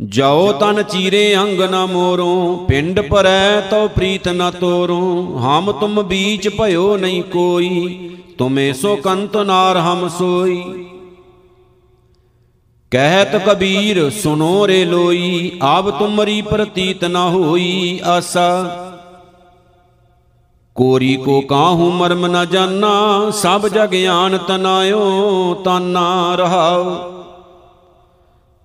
ਜਾਓ 0.00 0.52
ਤਨ 0.52 0.82
ਚੀਰੇ 0.82 1.36
ਅੰਗ 1.36 1.60
ਨਾ 1.60 1.86
ਮੋਰੋਂ, 1.86 2.66
ਪਿੰਡ 2.66 3.00
ਪਰੈ 3.00 3.60
ਤਉ 3.60 3.88
ਪ੍ਰੀਤ 3.88 4.28
ਨ 4.28 4.50
ਤੋਰੋਂ, 4.50 5.38
ਹਮ 5.38 5.72
ਤੁਮ 5.72 6.02
ਬੀਚ 6.02 6.48
ਭਇਓ 6.48 6.96
ਨਹੀਂ 6.96 7.22
ਕੋਈ, 7.22 7.98
ਤੁਮੇ 8.38 8.72
ਸੋ 8.72 8.96
ਕੰਤ 8.96 9.36
ਨਾਰ 9.36 9.76
ਹਮ 9.76 10.08
ਸੋਈ। 10.08 10.62
ਕਹਿਤ 12.90 13.36
ਕਬੀਰ 13.36 14.10
ਸੁਨੋ 14.10 14.66
ਰੇ 14.68 14.84
ਲੋਈ 14.84 15.52
ਆਬ 15.62 15.90
ਤੁਮਰੀ 15.90 16.42
ਪ੍ਰਤੀਤ 16.42 17.04
ਨ 17.04 17.16
ਹੋਈ 17.16 18.00
ਆਸਾ। 18.04 18.85
ਕੋਰੀ 20.76 21.14
ਕੋ 21.16 21.40
ਕਾਹੂ 21.40 21.90
ਮਰਮ 21.90 22.26
ਨ 22.26 22.44
ਜਾਨਾ, 22.46 23.30
ਸਭ 23.32 23.66
ਜਗ 23.68 23.90
ਗਿਆਨ 23.90 24.38
ਤਨਾਇਓ 24.38 25.54
ਤਾਨਾ 25.64 26.34
ਰਹਾਉ। 26.34 26.94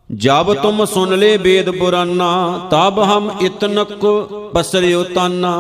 ਜਬ 0.10 0.54
ਤੁਮ 0.54 0.84
ਸੁਨ 0.86 1.16
ਲੈ 1.16 1.38
ਵੇਦ 1.38 1.70
ਪੁਰਾਨਾ, 1.70 2.60
ਤਬ 2.72 3.00
ਹਮ 3.04 3.30
ਇਤਨਕ 3.42 4.06
ਪਸਰਿਓ 4.54 5.04
ਤਾਨਾ। 5.04 5.54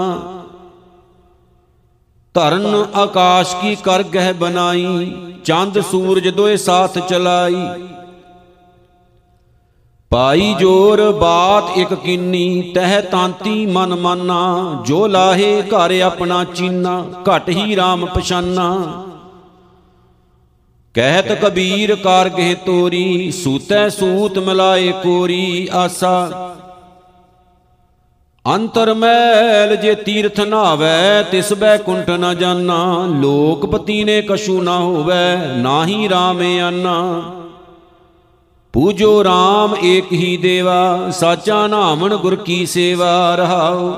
ਧਰਨ 2.36 2.86
ਆਕਾਸ਼ 2.96 3.56
ਕੀ 3.56 3.76
ਕਰ 3.76 4.04
ਗਹਿ 4.04 4.34
ਬਨਾਈ 4.34 5.12
ਚੰਦ 5.46 5.80
ਸੂਰਜ 5.82 6.28
ਦੋਏ 6.30 6.58
ਸਾਥ 6.58 7.00
ਚਲਾਈ। 7.00 7.66
ਪਾਈ 10.12 10.54
ਜੋਰ 10.60 11.12
ਬਾਤ 11.12 11.78
ਇਕ 11.78 11.94
ਕੀਨੀ, 11.94 12.72
ਤਹਿ 12.76 13.02
ਤਾਂਤੀ 13.02 13.66
ਮਨ 13.66 13.96
ਮਾਨਾ, 13.96 14.82
ਜੋ 14.86 15.08
ਲਾਹੇ 15.08 15.62
ਘਰ 15.62 15.92
ਆਪਣਾ 16.02 16.44
ਚੀਨਾ, 16.44 17.06
ਘਟ 17.30 17.50
ਹੀ 17.50 17.76
RAM 17.76 18.06
ਪਛਾਨਾ। 18.16 18.68
ਕਹਿਤ 20.96 21.32
ਕਬੀਰ 21.32 21.96
ਕਾਰ 21.96 22.30
ਗਹਿ 22.30 22.56
ਤੋਰੀ, 22.56 23.32
ਸੂਤੈ 23.32 23.90
ਸੂਤ 23.90 24.40
ਮਿਲਾਏ 24.40 24.92
ਕੋਰੀ 24.92 25.68
ਆਸਾ। 25.74 26.30
ਅੰਤਰ 28.46 28.94
ਮੈਲ 28.94 29.76
ਜੇ 29.76 29.96
ਤੀਰਥ 29.96 30.40
ਨਾਵੇ 30.40 31.24
ਤਿਸ 31.32 31.54
ਬੈ 31.54 31.78
ਕੁੰਟ 31.78 32.10
ਨ 32.10 32.34
ਜਾਣਾ 32.38 33.06
ਲੋਕਪਤੀ 33.22 34.04
ਨੇ 34.04 34.22
ਕਛੂ 34.22 34.62
ਨਾ 34.62 34.78
ਹੋਵੇ, 34.78 35.36
ਨਾਹੀ 35.58 36.08
RAM 36.08 36.44
ਆਨਾ। 36.62 37.32
ਪੂਜੋ 38.74 39.24
RAM 39.24 39.76
ਏਕ 39.84 40.12
ਹੀ 40.14 40.36
ਦੇਵਾ, 40.38 41.10
ਸਾਚਾ 41.12 41.66
ਨਾਮਣ 41.68 42.16
ਗੁਰ 42.16 42.36
ਕੀ 42.36 42.66
ਸੇਵਾ 42.66 43.36
ਰਹਾਉ। 43.36 43.94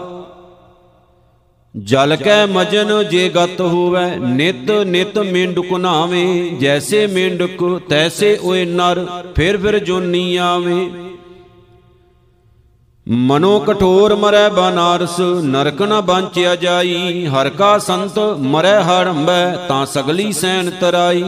ਜਲ 1.76 2.16
ਕੈ 2.16 2.46
ਮਜਨ 2.46 3.04
ਜੇ 3.10 3.28
ਗਤ 3.30 3.62
ਹੋਵੇ, 3.62 4.06
ਨਿਤ 4.18 4.72
ਨਿਤ 4.86 5.18
ਮੇਂਡੁਕ 5.20 5.72
ਨਾਵੇਂ 5.74 6.58
ਜੈਸੇ 6.60 7.06
ਮੇਂਡੁਕ 7.08 7.82
ਤੈਸੇ 7.90 8.38
ਓਏ 8.44 8.66
ਨਰ, 8.66 9.06
ਫਿਰ 9.36 9.58
ਫਿਰ 9.58 9.80
ਜੋਨੀ 9.80 10.36
ਆਵੇਂ। 10.38 10.90
ਮਨੋ 13.08 13.60
ਕਠੋਰ 13.60 14.16
ਮਰੈ 14.16 14.48
ਬਨਾਰਸ, 14.50 15.20
ਨਰਕ 15.44 15.82
ਨ 15.82 16.02
ਬਾਂਚਿਆ 16.02 16.56
ਜਾਈ 16.56 17.26
ਹਰ 17.28 17.50
ਕਾ 17.50 17.78
ਸੰਤ 17.78 18.20
ਮਰੈ 18.40 18.82
ਹੜੰਬੈ, 18.82 19.56
ਤਾਂ 19.68 19.86
ਸਗਲੀ 19.86 20.32
ਸੈਨ 20.32 20.70
ਤਰਾਈ। 20.82 21.24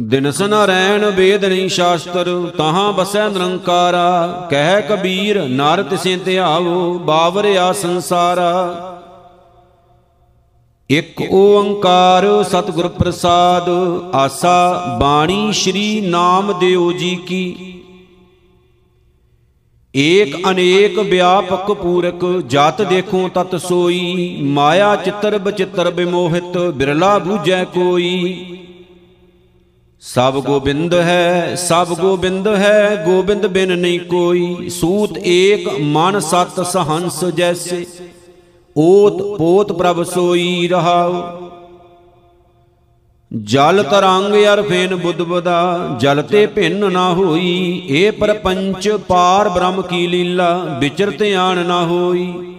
ਦਿਨਸ 0.00 0.40
ਨ 0.42 0.54
ਰੈਣ 0.54 1.04
ਵੇਦ 1.10 1.44
ਨਹੀਂ 1.44 1.68
ਸ਼ਾਸਤਰ, 1.68 2.50
ਤਹਾਂ 2.58 2.92
ਬਸੈ 2.92 3.28
ਨਿਰੰਕਾਰਾ। 3.28 4.48
ਕਹਿ 4.50 4.82
ਕਬੀਰ 4.82 5.42
ਨਰ 5.42 5.82
ਤਿਸੇ 5.82 6.16
ਧਿਆਵੋ 6.16 6.98
ਬਾਵਰਿਆ 6.98 7.72
ਸੰਸਾਰਾ। 7.72 8.52
ਇਕ 10.90 11.20
ਓੰਕਾਰ 11.32 12.26
ਸਤਿਗੁਰ 12.42 12.88
ਪ੍ਰਸਾਦ, 12.88 13.68
ਆਸਾ 14.14 14.98
ਬਾਣੀ 15.00 15.52
ਸ਼੍ਰੀ 15.52 16.00
ਨਾਮ 16.00 16.58
ਦਿਓ 16.58 16.92
ਜੀ 16.92 17.14
ਕੀ। 17.16 17.74
ਏਕ 19.94 20.36
ਅਨੇਕ 20.50 20.98
ਵਿਆਪਕ 20.98 21.72
ਪੂਰਕ, 21.72 22.24
ਜਤ 22.46 22.82
ਦੇਖੋ 22.82 23.28
ਤਤ 23.34 23.56
ਸੋਈ, 23.56 24.36
ਮਾਇਆ 24.42 24.96
ਚਿੱਤਰ 24.96 25.38
ਬਚਿੱਤਰ 25.38 25.90
ਬਿਮੋਹਿਤ, 25.90 26.58
ਬਿਰਲਾ 26.58 27.18
ਬੂਝੈ 27.18 27.64
ਕੋਈ। 27.64 28.56
ਸਭ 30.02 30.34
ਗੋਬਿੰਦ 30.34 30.94
ਹੈ, 30.94 31.54
ਸਭ 31.54 31.88
ਗੋਬਿੰਦ 31.88 32.48
ਹੈ, 32.48 33.04
ਗੋਬਿੰਦ 33.06 33.46
ਬਿਨ 33.46 33.78
ਨਹੀਂ 33.78 34.00
ਕੋਈ। 34.00 34.68
ਸੂਤ 34.68 35.18
ਏਕ, 35.18 35.68
ਮਨ 35.80 36.20
ਸਤ 36.20 36.66
ਸਹੰਸ 36.66 37.24
ਜੈਸੇ। 37.24 37.86
ਓਤ 38.76 39.22
ਪੋਤ 39.38 39.72
ਪ੍ਰਭ 39.72 40.02
ਸੋਈ 40.02 40.68
ਰਹਾਉ। 40.68 41.22
ਜਲ 43.42 43.82
ਤਰੰਗ 43.82 44.34
ਅਰ 44.34 44.62
ਫੇਨ 44.62 44.94
ਬੁੱਧ 44.94 45.22
ਬਦਾ। 45.22 45.96
ਜਲ 46.00 46.22
ਤੇ 46.22 46.46
ਭਿੰਨ 46.46 46.92
ਨਾ 46.92 47.14
ਹੋਈ, 47.14 47.82
ਏ 47.88 48.10
ਪਰਪੰਚ 48.10 48.88
ਪਾਰ 48.88 49.48
ਬ੍ਰਹਮ 49.48 49.82
ਕੀ 49.82 50.06
ਲੀਲਾ। 50.06 50.76
ਵਿਚਰਤ 50.80 51.22
ਆਣ 51.22 51.66
ਨਾ 51.66 51.86
ਹੋਈ। 51.86 52.54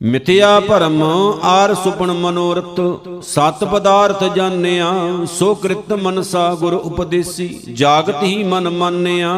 ਮਿਥਿਆ 0.00 0.60
ਭਰਮ 0.60 1.02
ਆਰ 1.42 1.74
ਸੁਪਨ 1.74 2.12
ਮਨੋਰਥ, 2.12 2.80
ਸਤ 3.22 3.64
ਪਦਾਰਥ 3.64 4.22
ਜਾਣਿਆ, 4.24 4.92
ਸੋ 5.32 5.54
ਕ੍ਰਿਤ 5.54 5.92
ਮਨਸਾ 5.92 6.54
ਗੁਰ 6.54 6.74
ਉਪਦੇਸੀ, 6.74 7.48
ਜਾਗਤ 7.72 8.22
ਹੀ 8.22 8.42
ਮਨ 8.44 8.68
ਮੰਨਿਆ। 8.68 9.34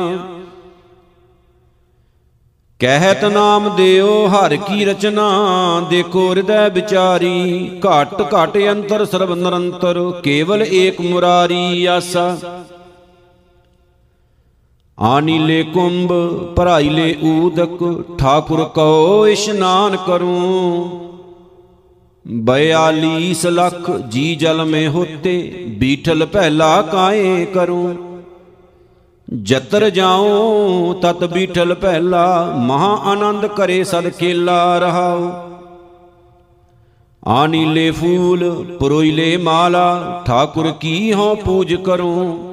ਕਹਿਤ 2.80 3.24
ਨਾਮ 3.24 3.68
ਦਿਓ 3.76 4.28
ਹਰ 4.28 4.56
ਕੀ 4.56 4.84
ਰਚਨਾ, 4.84 5.26
ਦੇਖੋ 5.90 6.28
ਹਿਰਦੈ 6.30 6.68
ਵਿਚਾਰੀ, 6.68 7.70
ਘਟ 7.78 8.22
ਘਟ 8.34 8.56
ਅੰਤਰ 8.72 9.04
ਸਰਬ 9.04 9.34
ਨਿਰੰਤਰ, 9.34 10.00
ਕੇਵਲ 10.22 10.62
ਏਕ 10.62 11.00
ਮੁਰਾਰੀ 11.00 11.84
ਆਸਾ। 11.86 12.36
ਆਨੀਲੇ 15.02 15.62
ਕੁੰਭ 15.62 16.12
ਭਰਾਈਲੇ 16.56 17.16
ਊਦਕ, 17.24 18.04
ਠਾਕੁਰ 18.18 18.64
ਕਉ 18.64 19.26
ਇਸ਼ਨਾਨ 19.26 19.96
ਕਰੂੰ। 20.06 21.00
42 22.44 23.46
ਲੱਖ 23.46 23.90
ਜੀ 24.08 24.36
ਜਲ 24.36 24.64
ਮੇ 24.64 24.88
ਹੋਤੇ, 24.88 25.64
ਬੀਠਲ 25.78 26.26
ਪਹਿਲਾ 26.26 26.82
ਕਾਏ 26.82 27.44
ਕਰੂੰ। 27.44 27.96
ਜਤਰ 29.42 29.90
ਜਾਉ, 29.90 30.94
ਤਤ 31.02 31.24
ਬੀਠਲ 31.24 31.74
ਪਹਿਲਾ 31.74 32.54
ਮਹਾ 32.58 32.94
ਆਨੰਦ 33.04 33.46
ਕਰੇ 33.46 33.84
ਸਦ 33.84 34.08
ਕੇਲਾ 34.08 34.78
ਰਹਾਉ। 34.78 35.30
ਆਨੀਲੇ 37.26 37.90
ਫੂਲ 37.90 38.66
ਪੁਰੋਈਲੇ 38.80 39.36
ਮਾਲਾ, 39.36 40.22
ਠਾਕੁਰ 40.26 40.70
ਕੀ 40.70 41.12
ਹੋ 41.12 41.34
ਪੂਜ 41.34 41.74
ਕਰੂੰ। 41.74 42.51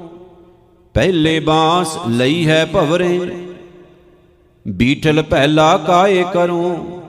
ਪਹਿਲੇ 0.93 1.39
ਬਾਸ 1.39 1.97
ਲਈ 2.07 2.47
ਹੈ 2.47 2.65
ਭਵਰੇ। 2.65 3.19
ਬੀਠਲ 4.67 5.21
ਪਹਿਲਾ 5.23 5.77
ਕਾਏ 5.77 6.25
ਕਰੂੰ। 6.33 7.01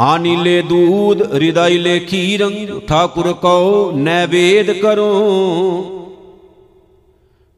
ਆਨੀਲੇ 0.00 0.62
ਦੂਧ 0.62 1.34
ਹਿਰਦਾਈਲੇ 1.34 2.00
ਖੀਰੰ, 2.00 2.80
ਠਾਕੁਰ 2.80 3.32
ਕਉ 3.32 3.92
ਨੈਵੇਦ 3.92 4.72
ਕਰੂੰ। 4.72 6.08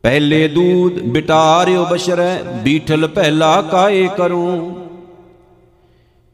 ਪਹਿਲੇ 0.02 0.48
ਦੂਧ 0.48 0.92
ਬਿਟਾਰਿਓ 0.98 1.84
ਬਸ਼ਰੈ, 1.84 2.42
ਬੀਠਲ 2.42 3.08
ਪਹਿਲਾ 3.08 3.62
ਕਾਏ 3.62 4.08
ਕਰੂੰ। 4.16 4.80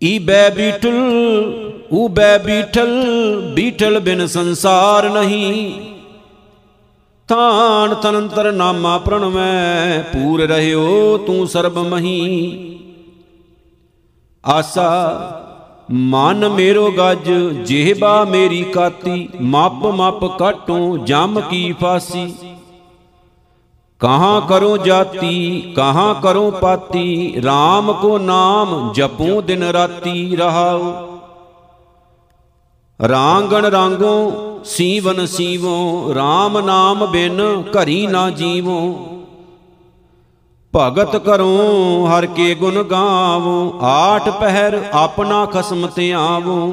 ਈ 0.04 0.18
ਬੈ 0.18 0.50
ਬੀਠਲ 0.50 1.82
ਊ 1.92 2.08
ਬੈ 2.08 2.38
ਬੀਠਲ 2.38 3.04
ਬੀਠਲ 3.54 4.00
ਬਿਨ 4.00 4.26
ਸੰਸਾਰ 4.26 5.10
ਨਹੀਂ। 5.10 5.89
ਤਾਣ 7.30 7.94
ਤਨੰਤਰ 7.94 8.52
ਨਾਮਾ 8.52 8.98
ਪ੍ਰਣਵੈ 8.98 10.02
ਪੂਰ 10.12 10.40
ਰਹਿਓ 10.40 11.18
ਤੂੰ 11.18 11.48
ਸਰਬ 11.48 11.78
ਮਹੀ। 11.78 12.78
ਆਸਾ, 14.46 14.90
ਮਨ 15.90 16.48
ਮੇਰੋ 16.48 16.90
ਗੱਜ, 16.90 17.30
ਜਿਹਬਾ 17.66 18.24
ਮੇਰੀ 18.24 18.62
ਕਾਤੀ, 18.62 19.28
ਮੱਪ 19.40 19.86
ਮੱਪ 19.86 20.24
ਕਾਟੂ 20.24 20.98
ਜਮ 20.98 21.40
ਕੀ 21.40 21.74
ਫਾਸੀ। 21.80 22.34
ਕਹਾਂ 23.98 24.40
ਕਰੋ 24.40 24.76
ਜਾਤੀ, 24.76 25.60
ਕਹਾਂ 25.76 26.14
ਕਰੋ 26.14 26.50
ਪਾਤੀ 26.50 27.34
RAM 27.38 27.92
ਕੋ 27.92 28.18
ਨਾਮ 28.18 28.92
ਜਪੂ 28.94 29.40
ਦਿਨ 29.40 29.62
ਰਾਤੀ 29.62 30.36
ਰਹਾਉ। 30.36 31.09
ਰਾਂਗਣ 33.08 33.64
ਰਾਂਗੋ 33.64 34.60
ਸੀਵਨ 34.64 35.26
ਸੀਵੋ 35.26 36.12
RAM 36.12 36.60
ਨਾਮ 36.64 37.04
ਬਿਨ 37.06 37.40
ਘਰੀ 37.70 38.06
ਨਾ 38.06 38.28
ਜੀਵੋ। 38.30 38.80
ਭਗਤ 40.74 41.16
ਕਰੋ 41.16 42.06
ਹਰ 42.06 42.26
ਕੇ 42.26 42.54
ਗੁਣ 42.54 42.82
ਗਾਵੋ, 42.82 43.78
ਆਠ 43.82 44.28
ਪਹਿਰ 44.28 44.80
ਆਪਣਾ 44.92 45.44
ਖਸਮ 45.46 45.86
ਤੇ 45.86 46.12
ਆਵੋ 46.12 46.72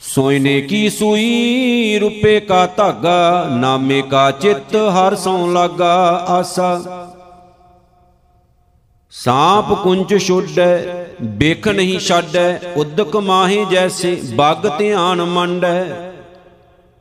ਸੋਇਨੇ 0.00 0.60
ਕੀ 0.60 0.88
ਸੂਈ, 0.90 1.98
ਰੁਪੇ 1.98 2.38
ਕਾ 2.40 2.66
ਧਾਗਾ, 2.66 3.48
ਨਾਮੇ 3.50 4.00
ਕਾ 4.02 4.30
ਚਿੱਤ 4.30 4.76
ਹਰ 4.76 5.14
ਸੌ 5.14 5.46
ਲਾਗਾ 5.46 6.24
ਆਸਾ। 6.28 6.80
ਸਾਪ 9.24 9.82
ਕੁੰਚ 9.82 10.16
ਛੋਡੈ, 10.16 11.06
ਬੇਖ 11.22 11.68
ਨਹੀਂ 11.68 11.98
ਛਾਡੈ, 11.98 12.58
ਉਦਕ 12.76 13.16
ਮਾਹੇ 13.16 13.64
ਜੈਸੇ 13.64 14.20
ਬਗ 14.34 14.78
ਧਿਆਨ 14.78 15.22
ਮੰਡੈ। 15.22 16.12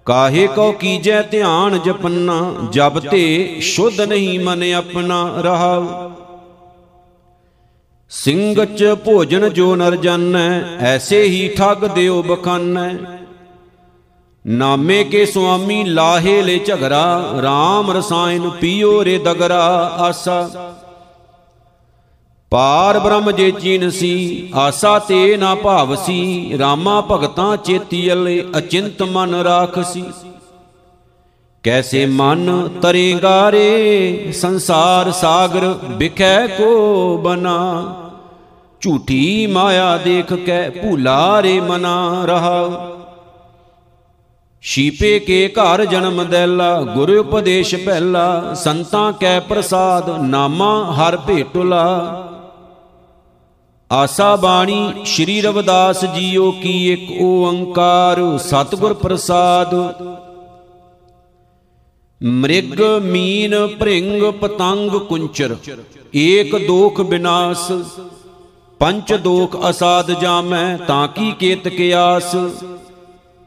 ਕਾਹੇ 0.06 0.47
ਕੋ 0.47 0.71
ਕੀਜੈ 0.71 1.21
ਧਿਆਨ 1.21 1.80
ਜਪਨਾ, 1.80 2.54
ਜਬ 2.71 2.99
ਤੇ 2.99 3.58
ਸ਼ੁੱਧ 3.62 4.01
ਨਹੀਂ 4.01 4.39
ਮਨ 4.39 4.73
ਆਪਣਾ 4.73 5.34
ਰਹਾਉ। 5.38 6.12
ਸਿੰਘਚ 8.10 8.95
ਭੋਜਨ 9.06 9.49
ਜੋ 9.49 9.75
ਨਰ 9.75 9.95
ਜਾਣੈ, 9.95 10.78
ਐਸੇ 10.80 11.23
ਹੀ 11.23 11.47
ਠੱਗ 11.47 11.78
ਦਿਓ 11.78 12.23
ਬਖਾਨੈ। 12.23 12.95
ਨਾਮੇ 14.47 15.04
ਕੇ 15.04 15.25
ਸੁਆਮੀ 15.25 15.84
ਲਾਹੇ 15.84 16.41
ਲੈ 16.41 16.58
ਝਗਰਾ 16.65 17.34
RAM 17.39 17.91
ਰਸਾਇਨ 17.91 18.49
ਪੀਓ 18.49 19.06
ਰੇ 19.06 19.17
ਦਗਰਾ 19.17 19.65
ਆਸਾ। 19.99 20.49
ਪਾਰ 22.56 23.00
ਬ੍ਰਹਮ 23.00 23.32
ਜੇ 23.32 23.50
ਚੀਨ 23.52 23.89
ਸੀ, 23.89 24.50
ਆਸਾ 24.56 24.98
ਤੇ 25.00 25.38
ਨਾ 25.38 25.54
ਭਾਵਸੀ 25.56 26.58
ਰਾਮਾ 26.60 27.00
ਭਗਤਾਂ 27.02 27.56
ਚੇਤੀਲੇ 27.58 28.44
ਅਚਿੰਤ 28.58 29.02
ਮਨ 29.04 29.36
ਰਾਖਸੀ 29.36 30.04
ਕੈਸੇ 31.63 32.06
ਮਨ 32.06 32.70
ਤਰੇਗਾ 32.82 33.52
ਰੇ, 33.52 34.32
ਸੰਸਾਰ 34.32 35.12
ਸਾਗਰ 35.12 35.65
ਵਿਖੈ 35.89 36.48
ਕੋ 36.48 37.18
ਬਨਾ। 37.18 37.60
ਝੂਠੀ 38.82 39.48
ਮਾਇਆ 39.48 39.98
ਦੇਖ 39.98 40.34
ਕੇ 40.34 40.70
ਭੂਲਾ 40.70 41.41
ਰੇ 41.41 41.60
ਮਨਾ 41.60 42.26
ਰਹਾ। 42.26 42.91
ਸ਼ੀਪੇ 44.63 45.20
ਕੇ 45.20 45.48
ਘਰ 45.50 45.84
ਜਨਮ 45.86 46.24
ਦੈਲਾ, 46.24 46.82
ਗੁਰ 46.84 47.10
ਉਪਦੇਸ਼ 47.10 47.76
ਪਹਿਲਾ, 47.76 48.54
ਸੰਤਾਂ 48.54 49.12
ਕੈ 49.13 49.39
ਪ੍ਰਸਾਦ, 49.39 50.10
ਨਾਮਾ 50.22 50.94
ਹਰ 50.94 51.18
ਭੇਟੁਲਾ 51.18 52.25
ਆਸਾ 53.91 54.36
ਬਾਣੀ 54.36 55.06
ਸ਼੍ਰੀ 55.06 55.41
ਰਵਿਦਾਸ 55.41 56.04
ਜੀਓ 56.06 56.52
ਕੀ 56.52 56.71
ਇੱਕ 56.91 57.12
ਓੰਕਾਰ, 57.21 58.19
ਸਤਿਗੁਰ 58.39 58.93
ਪ੍ਰਸਾਦ। 58.93 59.74
ਮ੍ਰਿਗ 62.21 62.82
ਮੀਨ 63.04 63.56
ਭ੍ਰਿੰਗ 63.80 64.24
ਪਤੰਗ 64.41 64.98
ਕੁੰਚਰ, 65.00 65.56
ਏਕ 66.15 66.56
ਦੋਖ 66.67 67.02
ਬਿਨਾਸ਼, 67.02 67.71
ਪੰਚ 68.80 69.13
ਦੋਖ 69.13 69.58
ਅਸਾਦ 69.69 70.12
ਜਾਮੈ 70.21 70.78
ਤਾਂ 70.78 71.08
ਕੀ 71.08 71.32
ਕੇਤ 71.32 71.67
ਕਿਆਸ। 71.67 72.36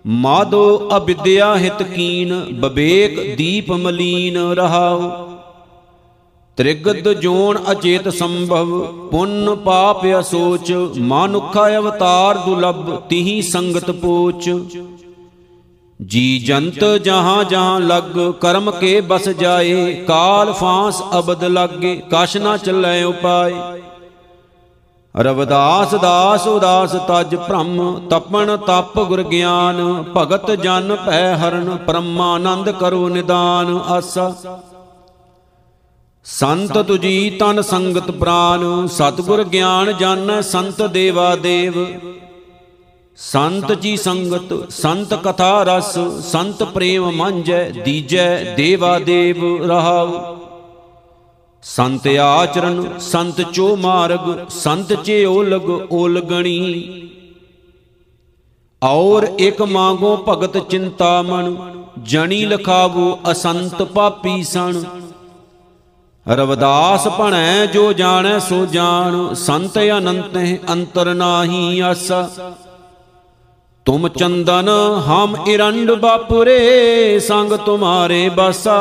ਮਾਦੋ 0.05 0.88
ਅਬਿਦਿਆ 0.96 1.55
ਹਿਤ 1.57 1.83
ਕੀਨ 1.85 2.35
ਬਵੇਕ 2.61 3.20
ਦੀਪ 3.37 3.72
ਮਲੀਨ 3.72 4.37
ਰਹਾਉ। 4.55 5.28
ਤ੍ਰਿਗਦ 6.59 7.12
ਜੋਣ 7.12 7.59
ਅਚੇਤ 7.73 8.09
ਸੰਭਵ, 8.09 8.71
ਪੁੰਨ 9.11 9.55
ਪਾਪ 9.55 10.01
ਅਸੋਚ, 10.21 10.73
ਮਾਨੁਖਾ 10.99 11.66
ਅਵਤਾਰ 11.79 12.38
ਦੁਲਭ, 12.38 13.01
ਤਿਹੀ 13.01 13.42
ਸੰਗਤ 13.42 13.90
ਪੋਚ। 13.90 14.51
ਜੀ 16.01 16.38
ਜੰਤ 16.38 16.85
ਜਹਾਂ 17.05 17.44
ਜਹਾਂ 17.44 17.81
ਲੱਗ, 17.81 18.18
ਕਰਮ 18.40 18.71
ਕੇ 18.71 19.01
ਬਸ 19.01 19.29
ਜਾਏ, 19.29 19.92
ਕਾਲ 20.09 20.53
ਫਾਂਸ 20.53 21.03
ਅਬਦ 21.18 21.44
ਲਾਗੇ, 21.44 22.03
ਕਛ 22.12 22.37
ਨਾ 22.37 22.57
ਚੱਲੇ 22.57 23.03
ਉਪਾਏ। 23.05 23.55
ਰਵਦਾਸ 25.14 25.94
ਦਾਸ 25.94 26.47
ਉਦਾਸ 26.47 26.97
ਤਜ 27.09 27.35
ਭ੍ਰਮ, 27.37 28.01
ਤਪਣ 28.11 28.57
ਤਪ 28.57 28.99
ਗੁਰ 29.01 29.23
ਗਿਆਨ, 29.23 30.05
ਭਗਤ 30.16 30.51
ਜਨ 30.51 30.97
ਭੈ 31.07 31.37
ਹਰਨ, 31.37 31.77
ਪਰਮਾਨੰਦ 31.77 32.71
ਕਰੋ 32.71 33.09
ਨਿਦਾਨ, 33.09 33.79
ਆਸਾ। 33.88 34.33
ਸੰਤ 36.29 36.79
ਤੁਜੀ 36.79 37.31
ਤਨ 37.31 37.61
ਸੰਗਤ 37.62 38.11
ਪ੍ਰਾਨ, 38.11 38.87
ਸਤਗੁਰ 38.87 39.43
ਗਿਆਨ 39.45 39.93
ਜਾਣੈ 39.99 40.41
ਸੰਤ 40.41 40.83
ਦੇਵਾ 40.83 41.35
ਦੇਵ। 41.37 41.75
ਸੰਤ 43.19 43.73
ਜੀ 43.73 43.97
ਸੰਗਤ, 43.97 44.53
ਸੰਤ 44.71 45.14
ਕਥਾ 45.14 45.62
ਰਸ, 45.62 45.99
ਸੰਤ 46.25 46.62
ਪ੍ਰੇਮ 46.64 47.11
ਮੰਜੈ, 47.11 47.62
ਦੀਜੈ, 47.71 48.55
ਦੇਵਾ 48.57 48.99
ਦੇਵ 48.99 49.45
ਰਹਾਉ। 49.64 50.37
ਸੰਤ 51.64 52.07
ਆਚਰਨ 52.21 52.99
ਸੰਤ 53.01 53.41
ਚੋ 53.53 53.75
ਮਾਰਗ, 53.77 54.49
ਸੰਤ 54.51 54.93
ਚੇ 54.95 55.25
ਓਲਗ 55.25 55.71
ਓਲਗਣੀ 55.93 57.09
ਔਰ 58.83 59.29
ਇਕ 59.38 59.62
ਮੰਗੋ 59.62 60.17
ਭਗਤ 60.29 60.59
ਚਿੰਤਾਮਣ, 60.69 61.55
ਜਣੀ 62.03 62.45
ਲਖਾਵੋ 62.45 63.19
ਅਸੰਤ 63.31 63.83
ਪਾਪੀ 63.85 64.43
ਸਣ। 64.45 64.83
ਰਵਦਾਸ 66.29 67.07
ਭਣੈ 67.09 67.67
ਜੋ 67.67 67.93
ਜਾਣੈ 67.93 68.38
ਸੋ 68.38 68.64
ਜਾਣ, 68.67 69.35
ਸੰਤ 69.35 69.79
ਅਨੰਤ 69.79 70.37
ਅੰਤਰ 70.71 71.14
ਨਾਹੀ 71.14 71.81
ਆਸਾ 71.81 72.29
ਤੁਮ 73.87 74.09
ਚੰਦਨ, 74.09 74.69
ਹਮ 75.09 75.37
ਇਰੰਡ 75.47 75.91
ਬਾਪੁਰੇ, 75.93 77.19
ਸੰਗ 77.19 77.53
ਤੁਮਾਰੇ 77.57 78.29
ਬਸਾ। 78.29 78.79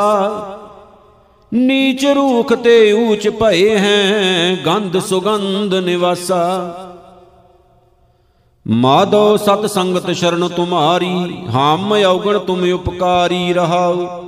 ਨੀਚ 1.52 2.04
ਰੂਖ 2.06 2.52
ਤੇ 2.54 2.92
ਊਚ 2.92 3.28
ਭਏ 3.28 3.76
ਹੈ, 3.78 4.56
ਗੰਧ 4.66 4.98
ਸੁਗੰਧ 4.98 5.74
ਨਿਵਾਸਾ। 5.74 6.44
ਮਾਦੋ 8.66 9.36
ਸਤ 9.36 9.66
ਸੰਗਤ 9.66 10.10
ਸ਼ਰਨ 10.10 10.48
ਤੁਮਾਰੀ, 10.48 11.46
ਹਮ 11.46 11.92
ਔਗਣ 12.06 12.38
ਤੁਮ 12.38 12.72
ਉਪਕਾਰੀ 12.72 13.52
ਰਹਾਉ। 13.52 14.27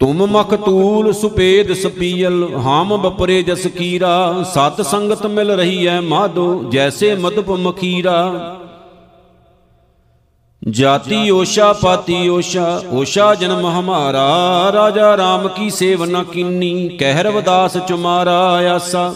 ਤੁਮ 0.00 0.24
ਮਖਤੂਲ 0.26 1.12
ਸੁਪੇਦ 1.12 1.72
ਸਪੀਲ 1.72 2.44
ਹਮ 2.56 2.96
ਬਪਰੇ 2.96 3.42
ਜਸ 3.42 3.66
ਕੀਰਾ, 3.66 4.42
ਸਤ 4.52 4.80
ਸੰਗਤ 4.82 5.26
ਮਿਲ 5.26 5.50
ਰਹੀ 5.50 5.86
ਹੈ 5.86 6.00
ਮਾਦੋ 6.00 6.70
ਜੈਸੇ 6.72 7.14
ਮਦਪ 7.14 7.50
ਮਖੀਰਾ 7.58 8.56
ਜਾਤੀ 10.62 11.30
ਓਸ਼ਾ, 11.30 11.72
ਪਾਤੀ 11.72 12.28
ਓਸ਼ਾ 12.28 12.80
ਓਸ਼ਾ 12.92 13.34
ਜਨਮ 13.34 13.66
ਹਮਾਰਾ, 13.68 14.72
ਰਾਜਾ 14.74 15.14
RAM 15.16 15.48
ਕੀ 15.48 15.68
ਸੇਵਨਾ 15.70 16.22
ਕੀਨੀ 16.22 16.88
ਕਹਿ 17.00 17.22
ਰਵਦਾਸ 17.22 17.76
ਚੁਮਾਰਾ 17.88 18.38
ਆਸਾ। 18.74 19.12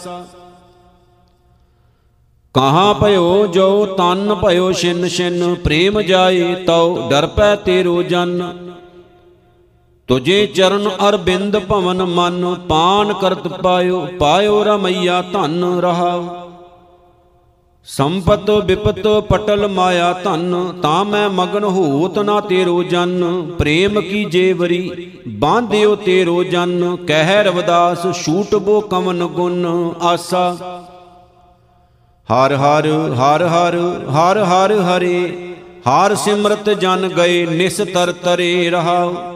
ਕਹਾਂ 2.55 2.95
ਭਇਓ 2.95 3.47
ਜੋ 3.47 3.87
ਤਨ 3.99 4.35
ਭਇਓ 4.45 4.71
ਛਿਨ 4.73 5.09
ਛਿਨ 5.09 5.55
ਪ੍ਰੇਮ 5.55 6.01
ਜਾਏ 6.03 6.55
ਤਉ, 6.67 7.09
ਡਰ 7.11 7.27
ਪੈ 7.27 7.55
ਤੇਰੋ 7.57 8.03
ਜਨ। 8.03 8.43
ਤੁਝੇ 10.09 10.47
ਚਰਨ 10.47 10.91
ਅਰਬਿੰਦ 11.09 11.59
ਭਵਨ 11.59 12.03
ਮਨ 12.05 12.55
ਪਾਨ 12.69 13.13
ਕਰਤ 13.13 13.49
ਪਾਇਓ 13.49 14.07
ਪਾਇਓ 14.21 14.65
ਰਮਈਆ 14.65 15.23
ਧਨ 15.23 15.65
ਰਹਾ। 15.81 16.41
ਸੰਪਤ 17.87 18.51
ਵਿਪਤ 18.51 19.07
ਪਟਲ 19.29 19.69
ਮਾਇਆ 19.69 20.13
ਧਨ, 20.13 20.73
ਤਾਂ 20.83 21.05
ਮੈਂ 21.05 21.31
ਮਗਨ 21.31 21.65
ਹੋਤ 21.65 22.19
ਨਾ 22.19 22.41
ਤੇਰੋ 22.41 22.83
ਜਨ। 22.83 23.25
ਪ੍ਰੇਮ 23.59 24.01
ਕੀ 24.01 24.25
ਜੇਵਰੀ 24.25 25.11
ਬਾਂਧਿਓ 25.29 25.95
ਤੇਰੋ 25.97 26.45
ਜਨ। 26.45 26.97
ਕਹਿ 26.97 27.43
ਰਵਦਾਸ, 27.45 28.07
ਛੂਟ 28.25 28.55
ਬੋ 28.55 28.81
ਕਮਨ 28.81 29.27
ਗੁਣ 29.27 29.67
ਆਸਾ। 30.03 30.57
ਹਰ 32.29 32.55
ਹਰ 32.55 32.89
ਹਰ 33.15 33.43
ਹਰ 33.43 33.77
ਹਰ 34.11 34.39
ਹਰ 34.45 34.73
ਹਰੇ, 34.81 35.55
ਹਰ 35.89 36.15
ਸਿਮਰਤ 36.15 36.71
ਜਨ 36.71 37.09
ਗਏ, 37.09 37.47
ਨਿਸਤਰ 37.47 38.13
ਤਰੇ 38.13 38.71
ਰਹਾ। 38.71 39.34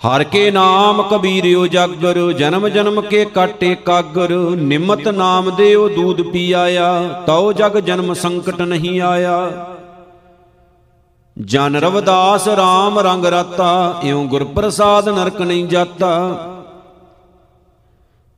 ਹਰ 0.00 0.22
ਕੇ 0.24 0.50
ਨਾਮ 0.50 1.02
ਕਬੀਰਿਓ 1.02 1.66
ਜਾਗਰ, 1.66 2.18
ਜਨਮ 2.32 2.68
ਜਨਮ 2.68 3.00
ਕੇ 3.00 3.24
ਕਾਟੇ 3.24 3.74
ਕਾਗਰ, 3.74 4.32
ਨਿਮਤ 4.56 5.08
ਨਾਮ 5.08 5.50
ਦੇਓ 5.50 5.88
ਦੂਧ 5.88 6.20
ਪੀ 6.22 6.52
ਆਇਆ 6.52 7.22
ਤਉ 7.26 7.52
ਜਗ 7.52 7.78
ਜਨਮ 7.78 8.12
ਸੰਕਟ 8.14 8.60
ਨਹੀਂ 8.62 9.00
ਆਇਆ। 9.00 9.38
ਜਨ 11.36 11.76
ਰਵਦਾਸ 11.76 12.46
RAM 12.48 13.00
ਰੰਗ 13.00 13.24
ਰਾਤਾ, 13.26 14.00
ਇਉ 14.04 14.22
ਗੁਰ 14.24 14.44
ਪ੍ਰਸਾਦ 14.44 15.08
ਨਰਕ 15.08 15.40
ਨਹੀਂ 15.40 15.66
ਜਾਤਾ। 15.66 16.12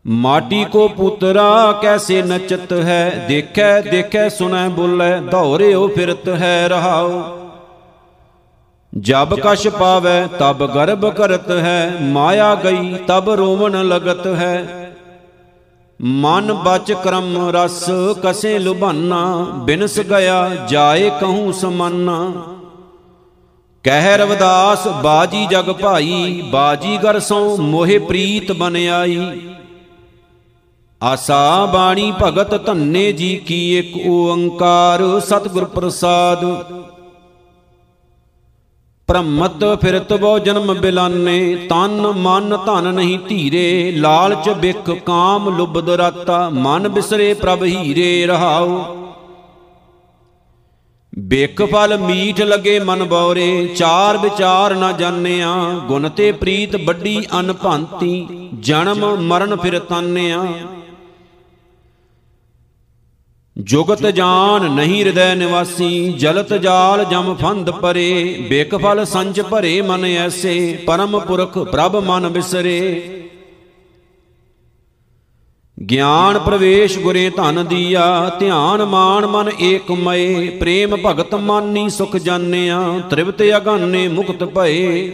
ਮਾਟੀ 0.05 0.65
ਕੋ 0.65 0.87
ਪੁੱਤਰਾ 0.89 1.73
ਕੈਸੇ 1.73 2.23
ਨਚਤ 2.23 2.73
ਹੈ, 2.73 3.27
ਦੇਖੈ 3.29 3.81
ਦੇਖੈ 3.81 4.29
ਸੁਨੈ 4.29 4.69
ਬੋਲੇ 4.69 5.11
ਦੌਰਿਓ 5.31 5.87
ਫਿਰਤ 5.89 6.29
ਹੈ 6.29 6.69
ਰਹਾਉ। 6.69 7.23
ਜਬ 8.93 9.35
ਕਛ 9.35 9.67
ਪਾਵੈ 9.69 10.27
ਤਬ 10.39 10.65
ਗਰਭ 10.67 11.09
ਕਰਤ 11.11 11.51
ਹੈ, 11.51 11.97
ਮਾਇਆ 12.03 12.55
ਗਈ 12.55 12.95
ਤਬ 13.07 13.29
ਰੋਵਣ 13.31 13.77
ਲਗਤ 13.85 14.27
ਹੈ। 14.27 14.95
ਮਨ 16.01 16.53
ਬਚ 16.55 16.93
ਕਰਮ 16.93 17.51
ਰਸ 17.51 17.85
ਕਸੇ 18.23 18.59
ਲੁਭਾਨਾ, 18.59 19.47
ਬਿਨਸ 19.65 19.99
ਗਿਆ 20.01 20.49
ਜਾਏ 20.69 21.11
ਕਹੂੰ 21.11 21.53
ਸਮਾਨਾ। 21.53 22.33
ਕਹਿ 23.85 24.17
ਰਵਦਾਸ 24.19 24.89
ਬਾਜੀ 25.03 25.47
ਜਗ 25.47 25.71
ਭਾਈ, 25.73 26.43
ਬਾਜੀ 26.43 26.97
ਗਰ 26.97 27.21
ਸੋ 27.21 27.57
ਮੋਹਿ 27.57 27.99
ਪ੍ਰੀਤ 27.99 28.53
ਬਨ 28.53 28.77
ਆਈ। 28.77 29.41
ਆਸਾ 31.01 31.67
ਬਾਣੀ 31.67 32.13
ਭਗਤ 32.23 32.55
ਧੰਨੇ 32.67 33.13
ਜੀ 33.13 33.37
ਕੀ 33.37 33.79
ਇੱਕ 33.79 33.97
ਓੰਕਾਰ, 34.07 35.21
ਸਤਿਗੁਰ 35.21 35.65
ਪ੍ਰਸਾਦ। 35.65 36.45
ਭ੍ਰਮਤ 39.11 39.65
ਫਿਰਤ 39.83 40.13
ਬੋ 40.13 40.39
ਜਨਮ 40.39 40.75
ਬਿਲਾਨੇ, 40.75 41.55
ਤਨ 41.71 42.07
ਮਨ 42.17 42.57
ਧਨ 42.67 42.95
ਨਹੀਂ 42.95 43.19
ਧੀਰੇ, 43.19 43.93
ਲਾਲਚ 43.97 44.51
ਬਿਖ 44.51 44.91
ਕਾਮ 44.91 45.57
ਲੁਬਦ 45.57 45.91
ਰਾਤਾ, 45.91 46.49
ਮਨ 46.49 46.89
ਬਿਸਰੇ 46.89 47.35
ਪ੍ਰਭ 47.35 47.65
ਹੀਰੇ 47.65 48.27
ਰਹਾਉ। 48.27 48.79
ਬਿਖ 51.19 51.63
ਫਲ 51.63 51.99
ਮੀਠ 51.99 52.41
ਲਗੇ 52.41 52.79
ਮਨ 52.79 53.05
ਬੌਰੇ, 53.05 53.67
ਚਾਰ 53.67 54.19
ਵਿਚਾਰ 54.19 54.75
ਨਾ 54.75 54.93
ਜਾਣਿਆ, 54.93 55.55
ਗੁਣ 55.89 56.09
ਤੇ 56.09 56.33
ਪ੍ਰੀਤ 56.33 56.77
ਵੱਡੀ 56.77 57.27
ਅਨਭੰਤੀ, 57.41 58.27
ਜਨਮ 58.61 59.17
ਮਰਨ 59.21 59.57
ਫਿਰ 59.57 59.79
ਤਾਨਿਆ। 59.79 60.45
ਜੁਗਤ 63.61 64.07
ਜਾਨ 64.07 64.71
ਨਹੀਂ 64.71 64.99
ਹਿਰਦੈ 64.99 65.35
ਨਿਵਾਸੀ, 65.35 66.13
ਜਲਤ 66.13 66.53
ਜਾਲ 66.55 67.05
ਜਮ 67.05 67.35
ਫੰਦ 67.35 67.71
ਪਰੇ 67.71 68.37
ਬਿਕ 68.49 68.75
ਫਲ 68.77 69.05
ਸੰਚ 69.05 69.41
ਭਰੇ 69.41 69.81
ਮਨ 69.83 70.05
ਐਸੇ, 70.05 70.79
ਪਰਮ 70.87 71.19
ਪੁਰਖ 71.19 71.59
ਪ੍ਰਭ 71.59 71.97
ਮਨ 71.97 72.29
ਬਿਸਰੇ। 72.29 73.17
ਗਿਆਨ 75.79 76.39
ਪ੍ਰਵੇਸ਼ 76.39 76.99
ਗੁਰੇ 76.99 77.31
ਧਨ 77.31 77.65
ਦੀਆ, 77.67 78.31
ਧਿਆਨ 78.39 78.85
ਮਾਨ 78.85 79.27
ਮਨ 79.27 79.51
ਏਕ 79.61 79.91
ਮਏ 79.91 80.49
ਪ੍ਰੇਮ 80.51 80.97
ਭਗਤ 80.97 81.35
ਮਾਨੀ 81.35 81.89
ਸੁਖ 81.89 82.17
ਜਾਣਿਆ 82.17 82.81
ਤ੍ਰਿਪਤ 83.11 83.43
ਅਗਾਨੇ 83.57 84.07
ਮੁਕਤ 84.09 84.45
ਭਏ। 84.45 85.11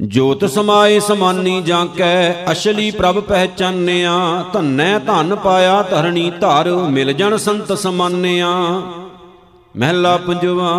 ਜੋਤ 0.00 0.44
ਸਮਾਏ 0.44 1.00
ਸਮਾਨੀ 1.00 1.60
ਜਾਂ 1.60 1.86
ਕੈ 1.86 2.52
ਅਸ਼ਲੀ 2.52 2.90
ਪ੍ਰਭ 2.90 3.18
ਪਹਿਚਾਨਿਆ 3.18 4.44
ਧੰਨੈ 4.52 4.98
ਧਨ 4.98 5.34
ਪਾਇਆ 5.34 5.82
ਧਰਣੀ 5.82 6.30
ਧਰ 6.30 6.68
ਮਿਲ 6.90 7.12
ਜਣ 7.12 7.36
ਸੰਤ 7.36 7.72
ਸਮਾਨਿਆ। 7.72 8.48
ਮਹਿਲਾ 9.76 10.16
ਪੰਜਵਾ। 10.16 10.72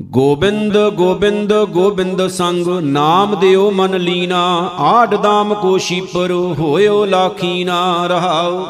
ਗੋਬਿੰਦ 0.00 0.78
ਗੋਬਿੰਦ 0.94 1.52
ਗੋਬਿੰਦ 1.54 2.26
ਸੰਗ 2.26 2.66
ਨਾਮ 2.66 3.40
ਦਿਓ 3.40 3.70
ਮਨ 3.70 3.98
ਲੀਨਾ 3.98 4.70
ਆਡ 4.78 5.14
ਦਾਮ 5.14 5.54
ਕੋ 5.54 5.78
ਸ਼ੀਪਰ 5.78 6.32
ਹੋਇਓ 6.32 7.04
ਲਾਖੀਨਾ 7.04 8.06
ਰਹਾਓ। 8.06 8.66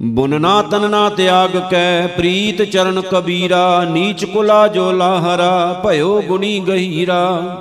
ਬੁਨਨਾ 0.00 0.62
ਤਨਨਾ 0.62 1.08
ਤਿਆਗ 1.08 1.56
ਕੈ, 1.70 2.06
ਪ੍ਰੀਤ 2.06 2.62
ਚਰਨ 2.62 3.00
ਕਬੀਰਾ, 3.00 3.84
ਨੀਚ 3.84 4.24
ਕੁਲਾ 4.24 4.68
ਜੋ 4.68 4.92
ਲਾਹਰਾ, 4.92 5.80
ਭਇਓ 5.84 6.20
ਗੁਣੀ 6.22 6.60
ਗਹੀਰਾ। 6.60 7.56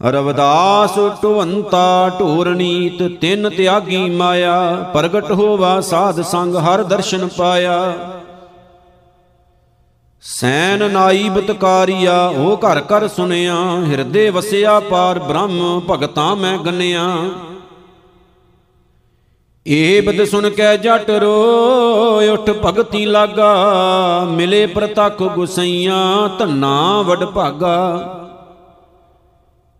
ਰਵਦਾਸ 0.00 0.94
ਟੁਵੰਤਾ 1.22 2.10
ਢੋਰਨੀਤ 2.20 3.02
ਤਿੰਨ 3.20 3.50
ਤਿਆਗੀ 3.50 4.10
ਮਾਇਆ, 4.10 4.90
ਪ੍ਰਗਟ 4.94 5.30
ਹੋਵਾ 5.32 5.80
ਸਾਧ 5.80 6.20
ਸੰਗ, 6.22 6.56
ਹਰ 6.56 6.82
ਦਰਸ਼ਨ 6.82 7.28
ਪਾਇਆ। 7.28 7.96
ਸੈਨ 10.22 10.90
ਨਾਈ 10.92 11.28
ਬਤਕਾਰੀਆ 11.28 12.26
ਉਹ 12.26 12.56
ਘਰ 12.56 12.80
ਘਰ 12.80 13.08
ਸੁਨਿਆ, 13.08 13.56
ਹਿਰਦੇ 13.86 14.30
ਵਸਿਆ 14.30 14.80
ਪਾਰ 14.80 15.18
ਬ੍ਰਹਮ 15.18 15.80
ਭਗਤਾਂ 15.90 16.36
ਮੈਂ 16.36 16.58
ਗੰਨਿਆ। 16.58 17.06
ਏ 19.66 20.00
ਬਦ 20.00 20.22
ਸੁਨ 20.24 20.48
ਕੇ 20.50 20.76
ਜਟ 20.76 21.10
ਰੋ 21.22 21.34
ਉਠ 22.32 22.48
ਭਗਤੀ 22.64 23.04
ਲਾਗਾ, 23.06 24.24
ਮਿਲੇ 24.30 24.64
ਪ੍ਰਤਖ 24.66 25.22
ਗੁਸਈਆਂ, 25.34 26.28
ਧੰਨਾ 26.38 27.02
ਵਡ 27.02 27.24
ਭਾਗਾ। 27.24 27.78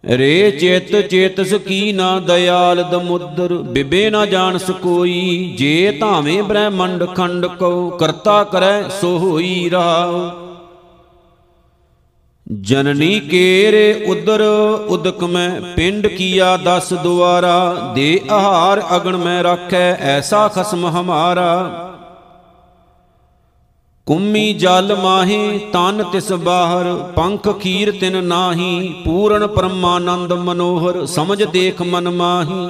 ਰੇ 0.05 0.51
ਚੇਤ 0.51 0.95
ਚੇਤਸ 1.09 1.55
ਕੀ 1.67 1.93
ਨਾ 1.93 2.19
ਦਇਆਲ 2.21 2.83
ਦਮੁਦਰ 2.83 3.55
ਬਿਬੇ 3.55 4.09
ਨਾ 4.11 4.25
ਜਾਣ 4.27 4.59
ਸਕੋਈ, 4.59 5.55
ਜੇ 5.59 5.99
ਧਾਵੇਂ 6.01 6.43
ਬ੍ਰਹਮੰਡ 6.43 7.05
ਖੰਡ 7.15 7.47
ਕੋ 7.59 7.89
ਕਰਤਾ 7.91 8.43
ਕਰੈ 8.45 8.83
ਸੋ 9.01 9.17
ਹੋਈ 9.19 9.69
ਰਹਾਉ 9.69 10.31
ਜਨਨੀ 12.61 13.21
ਕੇਰੇ 13.21 14.05
ਉਦਰ, 14.09 14.41
ਉਦਕ 14.89 15.25
ਮੈਂ 15.25 15.61
ਪਿੰਡ 15.77 16.07
ਕੀਆ 16.07 16.57
ਦਸ 16.57 16.93
ਦੁਆਰਾ, 16.93 17.93
ਦੇ 17.95 18.21
ਆਹਾਰ 18.31 18.83
ਅਗਣ 18.97 19.17
ਮੈਂ 19.17 19.43
ਰੱਖੈ, 19.43 19.95
ਐਸਾ 19.95 20.49
ਖਸਮ 20.49 20.87
ਹਮਾਰਾ। 20.87 21.79
ਕੁੰਮੀ 24.07 24.55
ਜਲ 24.55 24.97
ਮਾਹੀ, 25.03 25.59
ਤਨ 25.73 26.05
ਤਿਸ 26.13 26.33
ਬਾਹਰ, 26.33 27.13
ਪੰਖ 27.17 27.61
ਖੀਰ 27.61 27.91
ਤਿਨ 28.01 28.25
ਨਾਹੀ, 28.25 28.95
ਪੂਰਨ 29.05 29.47
ਪਰਮਾਨੰਦ 29.47 30.33
ਮਨੋਹਰ, 30.33 31.07
ਸਮਝ 31.07 31.43
ਦੇਖ 31.43 31.83
ਮਨ 31.83 32.11
ਮਾਹੀ। 32.11 32.69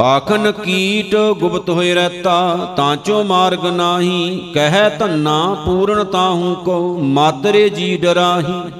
ਪਾਖਨ 0.00 0.52
ਕੀਟ 0.52 1.16
ਗੁਪਤ 1.16 1.70
ਹੋਏ 1.70 1.94
ਰਹਤਾ, 1.94 2.56
ਤਾਂ 2.76 2.96
ਚੋ 2.96 3.22
ਮਾਰਗ 3.24 3.66
ਨਾਹੀ, 3.66 4.50
ਕਹਿ 4.54 4.98
ਧੰਨਾ 4.98 5.56
ਪੂਰਨ 5.66 6.04
ਤਾਹੂ 6.04 6.54
ਕੋ, 6.54 6.98
ਮਾਤਰੇ 6.98 7.68
ਜੀ 7.68 7.96
ਡਰਾਹੀ। 7.96 8.72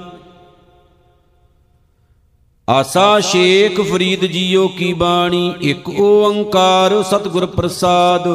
ਆਸਾ 2.69 3.19
ਸ਼ੇਖ 3.19 3.81
ਫਰੀਦ 3.81 4.25
ਜੀਓ 4.25 4.67
ਕੀ 4.67 4.93
ਬਾਣੀ, 4.93 5.53
ਇੱਕ 5.61 5.89
ਓੰਕਾਰ 5.99 7.03
ਸਤਿਗੁਰ 7.03 7.45
ਪ੍ਰਸਾਦ। 7.45 8.27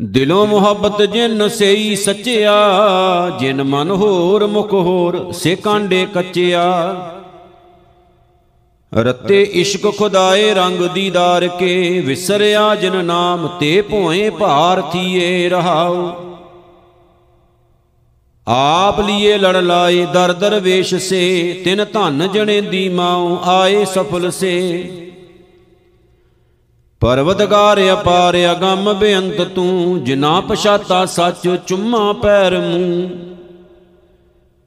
ਦਿਲੋਂ 0.00 0.46
ਮੁਹੱਬਤ 0.46 1.02
ਜਿਨ 1.02 1.48
ਸਈ 1.48 1.96
ਸੱਚਿਆ, 1.96 2.56
ਜਿਨ 3.40 3.62
ਮਨ 3.62 3.90
ਹੋਰ 3.90 4.46
ਮੁਖ 4.46 4.72
ਹੋਰ, 4.72 5.32
ਸੇ 5.32 5.56
ਕਾਂਡੇ 5.56 6.06
ਕੱਚਿਆ। 6.06 6.82
ਰਤੇ 8.96 9.42
ਇਸ਼ਕ 9.42 9.96
ਖੁਦਾਏ 9.98 10.54
ਰੰਗ 10.54 10.82
ਦੀਦਾਰ 10.82 11.48
ਕੇ, 11.48 12.00
ਵਿਸਰਿਆ 12.00 12.74
ਜਿਨ 12.74 13.04
ਨਾਮ 13.04 13.48
ਤੇ 13.60 13.80
ਭੋਏ 13.82 14.30
ਭਾਰ 14.30 14.80
ਥੀਏ 14.80 15.48
ਰਹਾਉ। 15.48 16.12
ਆਪ 18.48 19.00
ਲੀਏ 19.00 19.38
ਲੜ 19.38 19.56
ਲਾਏ 19.56 20.06
ਦਰ 20.06 20.32
ਦਰ 20.32 20.60
ਵੇਸ਼ 20.60 20.94
ਸੇ, 20.94 21.52
ਤਿਨ 21.64 21.84
ਧਨ 21.92 22.28
ਜਣੇ 22.32 22.60
ਦੀ 22.60 22.88
ਮਾਉ 22.88 23.38
ਆਏ 23.44 23.84
ਸਫਲ 23.84 24.30
ਸੇ। 24.30 24.82
ਪਰਵਤਗਾਰ 27.00 27.80
ਅਪਾਰ 27.92 28.36
ਅਗੰਮ 28.52 28.92
ਬੇਅੰਤ 28.92 29.42
ਤੂੰ, 29.42 30.04
ਜਿਨਾ 30.04 30.40
ਪਛਾਤਾ 30.40 31.06
ਸੱਚ 31.06 31.56
ਚੁੰਮਾ 31.66 32.12
ਪੈਰ 32.12 32.58
ਮੂੰ। 32.58 33.10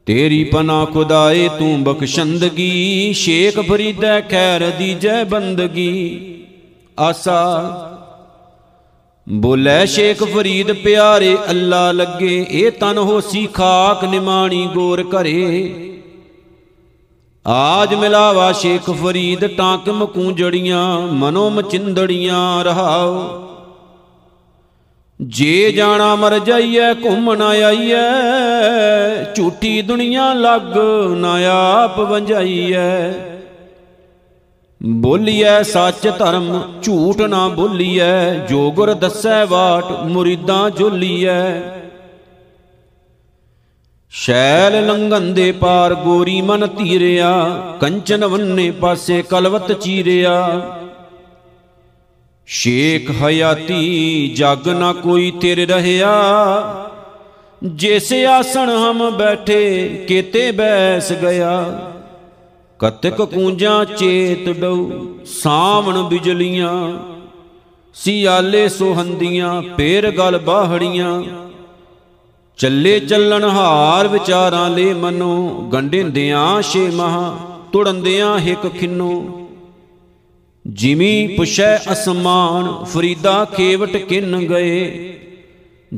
ਤੇਰੀ 0.10 0.44
ਪਨਾ 0.44 0.86
ਖੁਦਾਏ 0.86 1.50
ਤੂੰ 1.50 1.84
ਬਖਸ਼ੰਦਗੀ 1.84 3.14
ਸ਼ੇਖ 3.14 3.60
ਫਰੀਦੈ 3.60 4.22
ਖੈਰ 4.22 4.70
ਦੀ 4.70 4.94
ਜੈ 4.94 5.24
ਬੰਦਗੀ। 5.24 6.36
ਆਸਾ, 7.00 7.42
ਬੋਲੇ 9.30 9.86
ਸ਼ੇਖ 9.86 10.24
ਫਰੀਦ 10.24 10.72
ਪਿਆਰੇ, 10.72 11.38
ਅੱਲਾ 11.50 11.92
ਲੱਗੇ 11.92 12.46
ਇਹ 12.50 12.72
ਤਨ 12.72 12.98
ਹੋਸੀ 12.98 13.46
ਖਾਕ 13.46 14.06
ਨਿਮਾਣੀ 14.06 14.66
ਗੋਰ 14.66 15.04
ਘਰੇ। 15.04 15.74
ਆਜ 17.46 17.94
ਮਿਲਾਵਾ 17.94 18.52
ਸ਼ੇਖ 18.52 18.90
ਫਰੀਦ, 18.90 19.46
ਟਾਂਕ 19.48 19.90
ਮਕੂੰਜੜੀਆਂ 19.90 21.02
ਮਨੋ 21.02 21.50
ਮਚਿੰਦੜੀਆਂ 21.50 22.64
ਰਹਾਓ। 22.64 23.49
ਜੇ 25.22 25.72
ਜਾਣਾ 25.72 26.16
ਮਰ 26.16 26.40
ਜਾਈਐ 26.40 26.94
ਘੁੰਮਣ 26.94 27.42
ਆਈਐ, 27.42 28.04
ਝੂਠੀ 29.36 29.82
ਦੁਨੀਆ 29.82 30.34
ਲੱਗ 30.34 30.78
ਨਾ 31.18 31.34
ਆਪ 31.84 32.00
ਵੰਜਾਈਐ। 32.00 33.12
ਬੋਲੀਐ 34.84 35.62
ਸੱਚ 35.64 36.08
ਧਰਮ, 36.20 36.62
ਝੂਠ 36.84 37.22
ਨਾ 37.22 37.48
ਬੋਲੀਐ, 37.48 38.34
ਜੋ 38.34 38.72
ਗੁਰ 38.72 38.94
ਦੱਸੈ 38.94 39.46
ਬਾਟ 39.46 39.92
ਮੁਰੀਦਾਂ 40.04 40.70
ਝੋਲੀਐ। 40.70 41.62
ਸ਼ੈਲ 44.10 44.86
ਲੰਘਨ 44.88 45.34
ਦੇ 45.34 45.52
ਪਾਰ 45.52 45.96
ਗੋਰੀ 45.96 46.42
ਮਨ 46.42 46.68
ਧੀਰਿਆ, 46.68 47.62
ਕੰਚਨ 47.80 48.26
ਵੰਨੇ 48.26 48.72
ਪਾਸੇ 48.72 49.22
ਕਲਵਤ 49.22 49.72
ਚੀਰਿਆ। 49.72 50.62
ਸ਼ੇਖ 52.52 53.12
ਹਯਾਤੀ 53.12 54.28
ਜਗ 54.36 54.68
ਨਾ 54.68 54.94
ਕੋਈ 54.94 55.32
ਤੇਰੇ 55.32 55.66
ਰਹਿਆ। 55.66 56.14
ਜਿਸ 57.64 58.14
ਆਸਣ 58.14 58.70
ਹਮ 58.70 59.18
ਬੈਠੇ 59.18 59.88
ਕੀਤੇ 60.08 60.52
ਬੈਸ 60.52 61.14
ਗਿਆ। 61.14 61.82
ਕਤਕ 62.80 63.22
ਕੂੰਜਾਂ 63.22 63.86
ਚੇਤ 63.86 64.50
ਡਉ 64.50 65.06
ਸਾਵਣ 65.26 66.04
ਬਿਜਲੀਆਂ। 66.04 67.00
ਸਿਆਲੇ 67.94 68.70
ਸੁਹੰਦੀਆਂ 68.70 69.62
ਪੇਰ 69.62 70.12
ਗਲ 70.12 70.38
ਬਾਹੜੀਆਂ। 70.38 71.24
ਚੱਲੇ 72.58 73.00
ਚੱਲਣ 73.00 73.44
ਹਾਰ 73.44 74.08
ਵਿਚਾਰਾਂ 74.08 74.70
ਲੈ 74.70 74.94
ਮਨੋ, 74.94 75.70
ਗੰਢਿੰਦਿਆਂ 75.74 76.62
ਛੇ 76.62 76.90
ਮਹਾ, 76.90 77.38
ਤੁੜੰਦਿਆਂ 77.72 78.40
ਹਿਕ 78.40 78.68
ਖਿੰਨੋ। 78.68 79.39
ਜਿਮੀ 80.74 81.28
ਪੁਛੈ 81.28 81.78
ਅਸਮਾਨ, 81.78 82.84
ਫਰੀਦਾ 82.84 83.46
ਖੇਵਟ 83.46 83.98
ਕਿੰਨ 83.98 84.38
ਗਏ? 84.38 85.14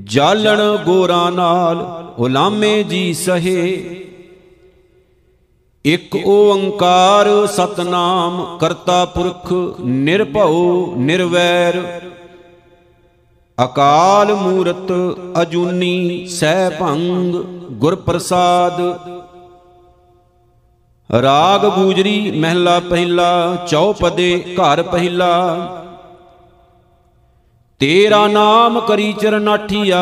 ਜਾਲਣ 0.06 0.78
ਗੋਰਾ 0.78 1.30
ਨਾਲ 1.30 1.78
ਉਲਾਮੇ 2.18 2.84
ਜੀ 2.84 3.14
ਸਹੇ। 3.14 3.98
ਇਕ 5.86 6.16
ਓੰਕਾਰ 6.26 7.48
ਸਤਨਾਮ, 7.48 8.58
ਕਰਤਾ 8.58 9.06
ਪੁਰਖ 9.06 9.54
ਨਿਰਭਉ 9.82 10.94
ਨਿਰਵੈਰ। 10.98 12.02
ਅਕਾਲ 13.64 14.34
ਮੂਰਤ 14.36 15.18
ਅਜੂਨੀ, 15.42 16.26
ਸਹਿ 16.26 16.70
ਭੰਗ 16.80 17.36
ਗੁਰ 17.72 17.96
ਪ੍ਰਸਾਦ 17.96 18.82
ਰਾਗ 21.14 21.66
ਗੂਜਰੀ 21.66 22.32
ਮਹਿਲਾ 22.32 22.80
ਪਹਿਲਾ, 22.80 23.56
ਚੌਪਦੇ 23.70 24.44
ਘਰ 24.54 24.84
ਪਹਿਲਾ। 24.84 25.56
ਤੇਰਾ 27.80 28.28
ਨਾਮ 28.28 28.80
ਕਰੀ 28.80 29.14
ਚਰਨਾਠੀਆ, 29.14 30.02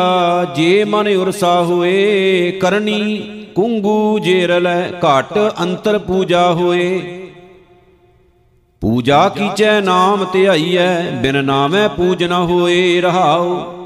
ਜੇ 0.56 0.84
ਮਨ 0.84 1.08
ਉਰਸਾ 1.08 1.62
ਹੋਏ 1.62 2.50
ਕਰਨੀ 2.50 3.18
ਕੁੰਗੂ 3.54 4.18
ਜੇ 4.18 4.46
ਰਲੈ 4.46 4.90
ਘਟ 4.90 5.38
ਅੰਤਰ 5.60 5.98
ਪੂਜਾ 5.98 6.52
ਹੋਏ। 6.52 7.00
ਪੂਜਾ 8.80 9.28
ਕੀਚੈ 9.28 9.80
ਨਾਮ 9.80 10.26
ਧਿਆਈਐ, 10.32 11.10
ਬਿਨ 11.10 11.44
ਨਾਮੈ 11.44 11.88
ਪੂਜ 11.88 12.24
ਨ 12.24 12.32
ਹੋਏ 12.32 13.00
ਰਹਾਉ। 13.00 13.79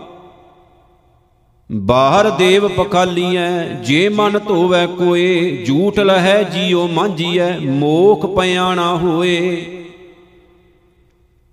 ਬਾਹਰ 1.73 2.31
ਦੇਵ 2.31 2.69
ਪਖਾਲੀਐ, 2.69 3.63
ਜੇ 3.63 4.09
ਮਨ 4.09 4.39
ਧੋਵੈ 4.39 4.87
ਕੋਏ, 4.87 5.65
ਝੂਠ 5.67 5.99
ਲਹੈ 6.01 6.43
ਜੀਉ 6.43 6.89
ਮਾਂਜੀਐ, 6.89 7.59
ਮੋਖ 7.59 8.27
ਪਿਆਣਾ 8.27 8.97
ਹੋਏ। 8.97 9.67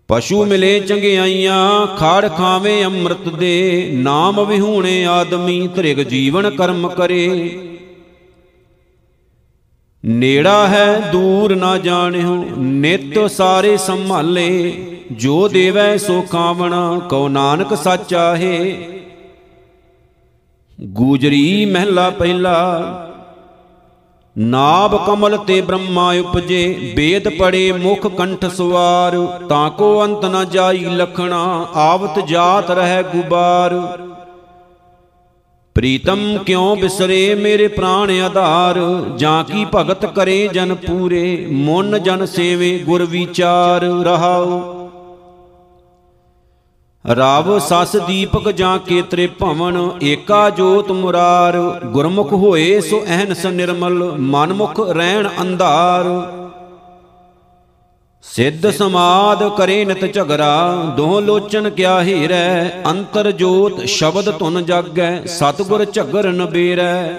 ਪਸ਼ੂ 0.07 0.45
ਮਿਲੇ 0.45 0.79
ਚੰਗਿਆਈਆਂ, 0.79 1.87
ਖਾੜ 1.87 2.29
ਖਾਵੇਂ 2.29 2.85
ਅੰਮ੍ਰਿਤ 2.85 3.29
ਦੇ, 3.29 3.89
ਨਾਮ 3.93 4.45
ਵਿਹੂਣੇ 4.45 5.05
ਆਦਮੀ 5.05 5.67
ਤ੍ਰਿਗ 5.75 5.97
ਜੀਵਨ 5.97 6.49
ਕਰਮ 6.49 6.87
ਕਰੇ। 6.87 7.59
ਨੇੜਾ 10.05 10.67
ਹੈ, 10.67 11.09
ਦੂਰ 11.11 11.55
ਨਾ 11.55 11.77
ਜਾਣਿਓ, 11.77 12.45
ਨਿਤ 12.57 13.31
ਸਾਰੇ 13.31 13.77
ਸੰਭਾਲੇ, 13.77 14.73
ਜੋ 15.11 15.47
ਦੇਵੈ 15.47 15.97
ਸੋ 15.97 16.21
ਕਾਵਣਾ 16.21 17.01
ਕਉ 17.09 17.27
ਨਾਨਕ 17.27 17.77
ਸਾਚਾ 17.77 18.35
ਹੈ। 18.35 18.77
ਗੂਜਰੀ 20.83 21.65
ਮਹਿਲਾ 21.65 22.09
ਪਹਿਲਾ। 22.09 22.81
ਨਾਭ 24.37 25.05
ਕਮਲ 25.05 25.37
ਤੇ 25.37 25.61
ਬ੍ਰਹਮਾ 25.61 26.13
ਉਪਜੇ 26.13 26.93
ਵੇਦ 26.95 27.27
ਪੜੇ 27.27 27.71
ਮੁਖ 27.71 28.07
ਕੰਠ 28.07 28.45
ਸਵਾਰ। 28.45 29.39
ਤਾਂ 29.49 29.69
ਕੋ 29.69 30.03
ਅੰਤ 30.03 30.25
ਨ 30.25 30.49
ਜਾਈ 30.49 30.77
ਲਖਣਾ, 30.77 31.67
ਆਵਤ 31.75 32.25
ਜਾਤ 32.25 32.71
ਰਹਿ 32.71 33.03
ਗੁਬਾਰ। 33.03 33.97
ਪ੍ਰੀਤਮ 35.75 36.37
ਕਿਉ 36.37 36.75
ਬਿਸਰੇ 36.75 37.35
ਮੇਰੇ 37.35 37.67
ਪ੍ਰਾਣ 37.67 38.11
ਆਧਾਰ? 38.21 39.03
ਜਾਂ 39.17 39.43
ਕੀ 39.43 39.65
ਭਗਤ 39.75 40.05
ਕਰੇ 40.05 40.49
ਜਨ 40.53 40.75
ਪੂਰੇ? 40.75 41.47
ਮਨ 41.51 42.03
ਜਨ 42.03 42.25
ਸੇਵੇ 42.25 42.79
ਗੁਰ 42.79 43.05
ਵਿਚਾਰ। 43.05 43.81
ਰਹਾਉ। 43.81 44.80
ਰਾਵ 47.05 47.57
ਸਸ 47.59 47.95
ਦੀਪਕ 47.97 48.49
ਜਾਂ 48.51 48.77
ਕੇਤਰੇ 48.79 49.25
ਭਵਨ, 49.39 49.77
ਏਕਾ 50.03 50.49
ਜੋਤ 50.49 50.91
ਮੁਰਾਰ, 50.91 51.57
ਗੁਰਮੁਖ 51.85 52.33
ਹੋਏ 52.33 52.79
ਸੋ 52.81 52.99
ਅਹਨਸ 53.05 53.45
ਨਿਰਮਲ, 53.45 54.03
ਮਨਮੁਖ 54.19 54.79
ਰਹਿਣ 54.89 55.29
ਅੰਧਾਰ। 55.41 56.05
ਸਿੱਧ 58.23 58.69
ਸਮਾਦ 58.69 59.43
ਕਰੇ 59.57 59.83
ਨਿਤ 59.85 60.05
ਝਗਰਾ 60.13 60.93
ਦੋ 60.97 61.19
ਲੋਚਨ 61.21 61.69
ਕਿਆ 61.69 62.01
ਹੀਰੈ, 62.03 62.69
ਅੰਤਰ 62.87 63.31
ਜੋਤ 63.31 63.83
ਸ਼ਬਦ 63.87 64.31
ਧੁਨ 64.39 64.63
ਜਾਗੈ, 64.65 65.11
ਸਤਗੁਰ 65.27 65.85
ਝਗਰ 65.85 66.31
ਨਬੇਰੈ 66.31 67.11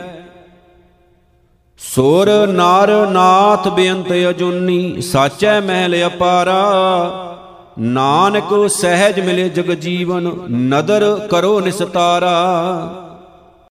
ਸੁਰ 1.80 2.28
ਨਰ 2.48 2.90
ਨਾਥ 3.10 3.68
ਬੇਅੰਤ 3.68 4.12
ਅਜੂਨੀ, 4.30 5.00
ਸਾਚੈ 5.02 5.60
ਮਹਿਲ 5.60 6.06
ਅਪਾਰਾ। 6.06 7.31
ਨਾਨਕ 7.78 8.70
ਸਹਿਜ 8.70 9.20
ਮਿਲੇ 9.20 9.48
ਜਗ 9.48 9.72
ਜੀਵਨ 9.72 10.22
ਨਦਰ 10.50 11.28
ਕਰੋ 11.30 11.60
ਨਿਸਤਾਰਾ। 11.60 12.38